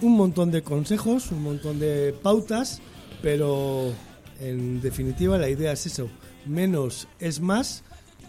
Un 0.01 0.17
montón 0.17 0.51
de 0.51 0.61
consejos, 0.61 1.31
un 1.31 1.43
montón 1.43 1.79
de 1.79 2.13
pautas, 2.21 2.81
pero 3.21 3.93
en 4.39 4.81
definitiva 4.81 5.37
la 5.37 5.49
idea 5.49 5.71
es 5.71 5.85
eso, 5.85 6.09
menos 6.45 7.07
es 7.19 7.39
más 7.39 7.83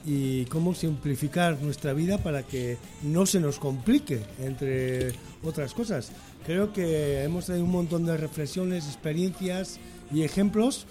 y 0.06 0.44
cómo 0.44 0.74
simplificar 0.74 1.60
nuestra 1.60 1.92
vida 1.92 2.18
para 2.18 2.44
que 2.44 2.78
no 3.02 3.26
se 3.26 3.40
nos 3.40 3.58
complique, 3.58 4.20
entre 4.40 5.12
otras 5.42 5.74
cosas. 5.74 6.12
Creo 6.46 6.72
que 6.72 7.24
hemos 7.24 7.46
traído 7.46 7.64
un 7.64 7.72
montón 7.72 8.06
de 8.06 8.16
reflexiones, 8.16 8.86
experiencias 8.86 9.80
y 10.14 10.22
ejemplos 10.22 10.86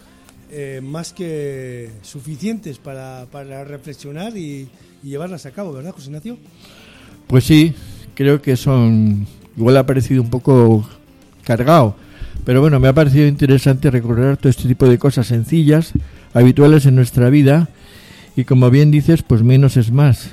eh, 0.52 0.82
más 0.84 1.14
que 1.14 1.90
suficientes 2.02 2.78
para, 2.78 3.26
para 3.32 3.64
reflexionar 3.64 4.38
y, 4.38 4.70
y 5.02 5.10
llevarlas 5.10 5.46
a 5.46 5.52
cabo, 5.52 5.72
¿verdad, 5.72 5.92
José 5.94 6.08
Ignacio? 6.08 6.38
Pues 7.28 7.46
sí, 7.46 7.74
creo 8.14 8.42
que 8.42 8.56
son. 8.58 9.26
Igual 9.58 9.78
ha 9.78 9.86
parecido 9.86 10.22
un 10.22 10.30
poco 10.30 10.88
cargado, 11.44 11.96
pero 12.44 12.62
bueno, 12.62 12.80
me 12.80 12.88
ha 12.88 12.94
parecido 12.94 13.28
interesante 13.28 13.90
recordar 13.90 14.38
todo 14.38 14.50
este 14.50 14.68
tipo 14.68 14.88
de 14.88 14.98
cosas 14.98 15.28
sencillas, 15.28 15.94
habituales 16.34 16.86
en 16.86 16.96
nuestra 16.96 17.30
vida, 17.30 17.70
y 18.36 18.44
como 18.44 18.70
bien 18.70 18.92
dices, 18.92 19.24
pues 19.24 19.44
menos 19.44 19.78
es 19.78 19.92
más. 19.92 20.32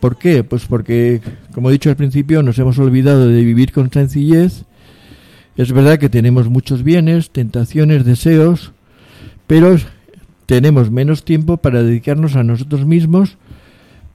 ¿Por 0.00 0.16
qué? 0.16 0.42
Pues 0.44 0.66
porque, 0.66 1.20
como 1.54 1.68
he 1.68 1.72
dicho 1.72 1.90
al 1.90 1.96
principio, 1.96 2.42
nos 2.42 2.58
hemos 2.58 2.78
olvidado 2.78 3.28
de 3.28 3.44
vivir 3.44 3.70
con 3.70 3.92
sencillez. 3.92 4.64
Es 5.56 5.72
verdad 5.72 5.98
que 5.98 6.08
tenemos 6.08 6.48
muchos 6.48 6.82
bienes, 6.82 7.30
tentaciones, 7.30 8.04
deseos, 8.04 8.72
pero 9.46 9.76
tenemos 10.46 10.90
menos 10.90 11.24
tiempo 11.24 11.58
para 11.58 11.82
dedicarnos 11.82 12.34
a 12.34 12.42
nosotros 12.42 12.86
mismos 12.86 13.36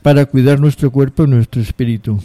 para 0.01 0.25
cuidar 0.25 0.59
nuestro 0.59 0.91
cuerpo 0.91 1.23
y 1.23 1.27
nuestro 1.27 1.61
espíritu. 1.61 2.19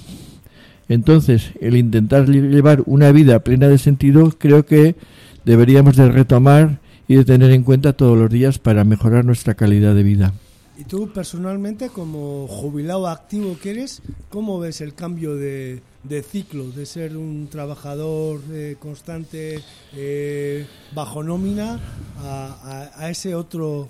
Entonces, 0.91 1.53
el 1.61 1.77
intentar 1.77 2.29
llevar 2.29 2.83
una 2.85 3.13
vida 3.13 3.39
plena 3.45 3.69
de 3.69 3.79
sentido 3.79 4.35
creo 4.37 4.67
que 4.67 4.97
deberíamos 5.45 5.95
de 5.95 6.11
retomar 6.11 6.81
y 7.07 7.15
de 7.15 7.25
tener 7.25 7.53
en 7.53 7.63
cuenta 7.63 7.93
todos 7.93 8.19
los 8.19 8.29
días 8.29 8.59
para 8.59 8.83
mejorar 8.83 9.25
nuestra 9.25 9.55
calidad 9.55 9.95
de 9.95 10.03
vida. 10.03 10.35
Y 10.77 10.83
tú 10.83 11.09
personalmente, 11.13 11.91
como 11.91 12.49
jubilado 12.49 13.07
activo 13.07 13.57
que 13.63 13.71
eres, 13.71 14.03
¿cómo 14.31 14.59
ves 14.59 14.81
el 14.81 14.95
cambio 14.95 15.37
de, 15.37 15.81
ciclo, 16.29 16.73
de 16.73 16.85
ser 16.87 17.17
un 17.17 17.47
trabajador 17.49 18.41
eh, 18.51 18.75
constante 18.81 19.61
eh, 19.95 20.67
bajo 20.93 21.23
nómina 21.23 21.79
a 22.19 23.09
ese 23.09 23.37
otro 23.37 23.89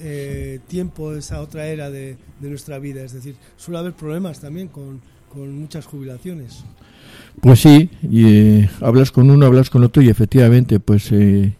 eh, 0.00 0.58
tiempo, 0.66 1.12
esa 1.12 1.40
otra 1.40 1.68
era 1.68 1.88
de, 1.88 2.16
de 2.40 2.48
nuestra 2.48 2.80
vida? 2.80 3.04
Es 3.04 3.12
decir, 3.12 3.36
suele 3.56 3.78
haber 3.78 3.92
problemas 3.92 4.40
también 4.40 4.66
con, 4.66 5.00
con 5.32 5.58
muchas 5.60 5.86
jubilaciones. 5.86 6.64
Pues 7.40 7.60
sí, 7.60 7.88
y 8.02 8.24
eh, 8.26 8.70
hablas 8.80 9.10
con 9.10 9.30
uno, 9.30 9.46
hablas 9.46 9.70
con 9.70 9.82
otro 9.82 10.02
y 10.02 10.08
efectivamente, 10.08 10.78
pues 10.80 11.10
eh, 11.12 11.54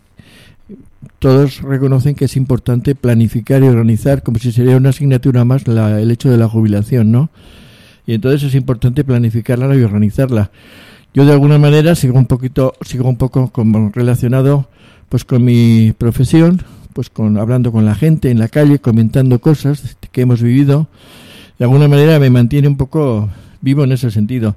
todos 1.19 1.63
reconocen 1.63 2.15
que 2.15 2.27
es 2.27 2.37
importante 2.37 2.95
planificar 2.95 3.63
y 3.63 3.67
organizar 3.69 4.23
como 4.23 4.39
si 4.39 4.53
sería 4.53 4.77
una 4.77 4.91
asignatura 4.91 5.45
más 5.45 5.67
la- 5.69 6.01
el 6.01 6.11
hecho 6.11 6.31
de 6.31 6.37
la 6.37 6.49
jubilación, 6.49 7.11
¿no? 7.11 7.31
Y 8.07 8.15
entonces 8.15 8.43
es 8.43 8.55
importante 8.55 9.05
planificarla 9.05 9.75
y 9.77 9.83
organizarla. 9.83 10.51
Yo 11.15 11.25
de 11.25 11.33
alguna 11.33 11.59
manera 11.59 11.95
sigo 11.95 12.19
un 12.19 12.27
poquito, 12.27 12.75
sigo 12.83 13.09
un 13.09 13.17
poco 13.17 13.51
como 13.51 13.91
relacionado 13.95 14.69
pues 15.09 15.25
con 15.25 15.45
mi 15.45 15.93
profesión, 15.97 16.63
pues 16.95 17.11
con 17.11 17.37
hablando 17.39 17.71
con 17.71 17.85
la 17.85 17.95
gente 17.95 18.31
en 18.31 18.39
la 18.39 18.49
calle, 18.49 18.79
comentando 18.79 19.39
cosas 19.41 19.97
que 20.11 20.23
hemos 20.23 20.43
vivido. 20.43 20.89
De 21.59 21.65
alguna 21.67 21.87
manera 21.87 22.19
me 22.19 22.31
mantiene 22.31 22.67
un 22.67 22.77
poco 22.77 23.29
vivo 23.63 23.85
en 23.85 23.93
ese 23.93 24.11
sentido. 24.11 24.57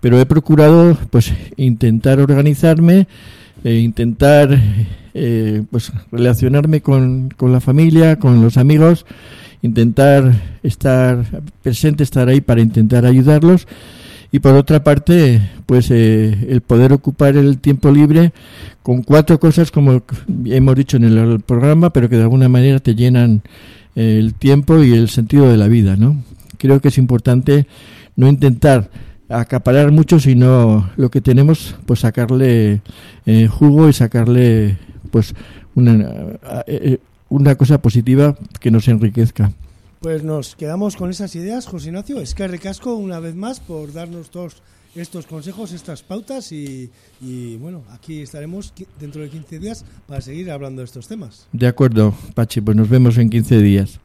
Pero 0.00 0.18
he 0.18 0.24
procurado 0.26 0.96
pues 1.10 1.32
intentar 1.56 2.20
organizarme 2.20 3.06
e 3.64 3.74
intentar 3.74 4.58
eh, 5.14 5.62
pues 5.70 5.92
relacionarme 6.12 6.80
con, 6.80 7.30
con 7.36 7.52
la 7.52 7.60
familia 7.60 8.16
con 8.16 8.42
los 8.42 8.56
amigos 8.56 9.06
intentar 9.62 10.58
estar 10.62 11.24
presente 11.62 12.02
estar 12.04 12.28
ahí 12.28 12.40
para 12.40 12.60
intentar 12.60 13.04
ayudarlos. 13.04 13.66
Y 14.32 14.40
por 14.40 14.54
otra 14.54 14.84
parte 14.84 15.40
pues 15.66 15.90
eh, 15.90 16.46
el 16.48 16.60
poder 16.60 16.92
ocupar 16.92 17.36
el 17.36 17.58
tiempo 17.58 17.90
libre 17.90 18.32
con 18.82 19.02
cuatro 19.02 19.40
cosas 19.40 19.70
como 19.70 20.02
hemos 20.44 20.74
dicho 20.74 20.96
en 20.96 21.04
el 21.04 21.40
programa 21.40 21.90
pero 21.90 22.08
que 22.08 22.16
de 22.16 22.22
alguna 22.22 22.48
manera 22.48 22.80
te 22.80 22.94
llenan 22.94 23.42
el 23.94 24.34
tiempo 24.34 24.82
y 24.82 24.92
el 24.92 25.08
sentido 25.08 25.50
de 25.50 25.56
la 25.56 25.68
vida 25.68 25.96
no 25.96 26.16
creo 26.58 26.80
que 26.80 26.88
es 26.88 26.98
importante 26.98 27.66
no 28.16 28.28
intentar 28.28 28.90
acaparar 29.28 29.92
mucho, 29.92 30.20
sino 30.20 30.90
lo 30.96 31.10
que 31.10 31.20
tenemos, 31.20 31.76
pues 31.86 32.00
sacarle 32.00 32.82
eh, 33.26 33.48
jugo 33.48 33.88
y 33.88 33.92
sacarle 33.92 34.78
pues 35.10 35.34
una, 35.74 35.94
eh, 35.94 36.38
eh, 36.66 36.98
una 37.28 37.54
cosa 37.54 37.80
positiva 37.80 38.36
que 38.60 38.70
nos 38.70 38.88
enriquezca. 38.88 39.52
Pues 40.00 40.22
nos 40.22 40.54
quedamos 40.54 40.96
con 40.96 41.10
esas 41.10 41.34
ideas, 41.34 41.66
José 41.66 41.88
Ignacio. 41.88 42.20
Es 42.20 42.34
que 42.34 42.46
recasco 42.46 42.94
una 42.94 43.18
vez 43.18 43.34
más 43.34 43.60
por 43.60 43.92
darnos 43.92 44.30
todos 44.30 44.62
estos 44.94 45.26
consejos, 45.26 45.72
estas 45.72 46.02
pautas 46.02 46.52
y, 46.52 46.90
y, 47.20 47.56
bueno, 47.56 47.82
aquí 47.90 48.22
estaremos 48.22 48.72
dentro 48.98 49.22
de 49.22 49.28
15 49.28 49.58
días 49.58 49.84
para 50.06 50.20
seguir 50.20 50.50
hablando 50.50 50.80
de 50.80 50.86
estos 50.86 51.08
temas. 51.08 51.46
De 51.52 51.66
acuerdo, 51.66 52.14
Pachi, 52.34 52.60
pues 52.60 52.76
nos 52.76 52.88
vemos 52.88 53.18
en 53.18 53.28
15 53.28 53.58
días. 53.58 54.00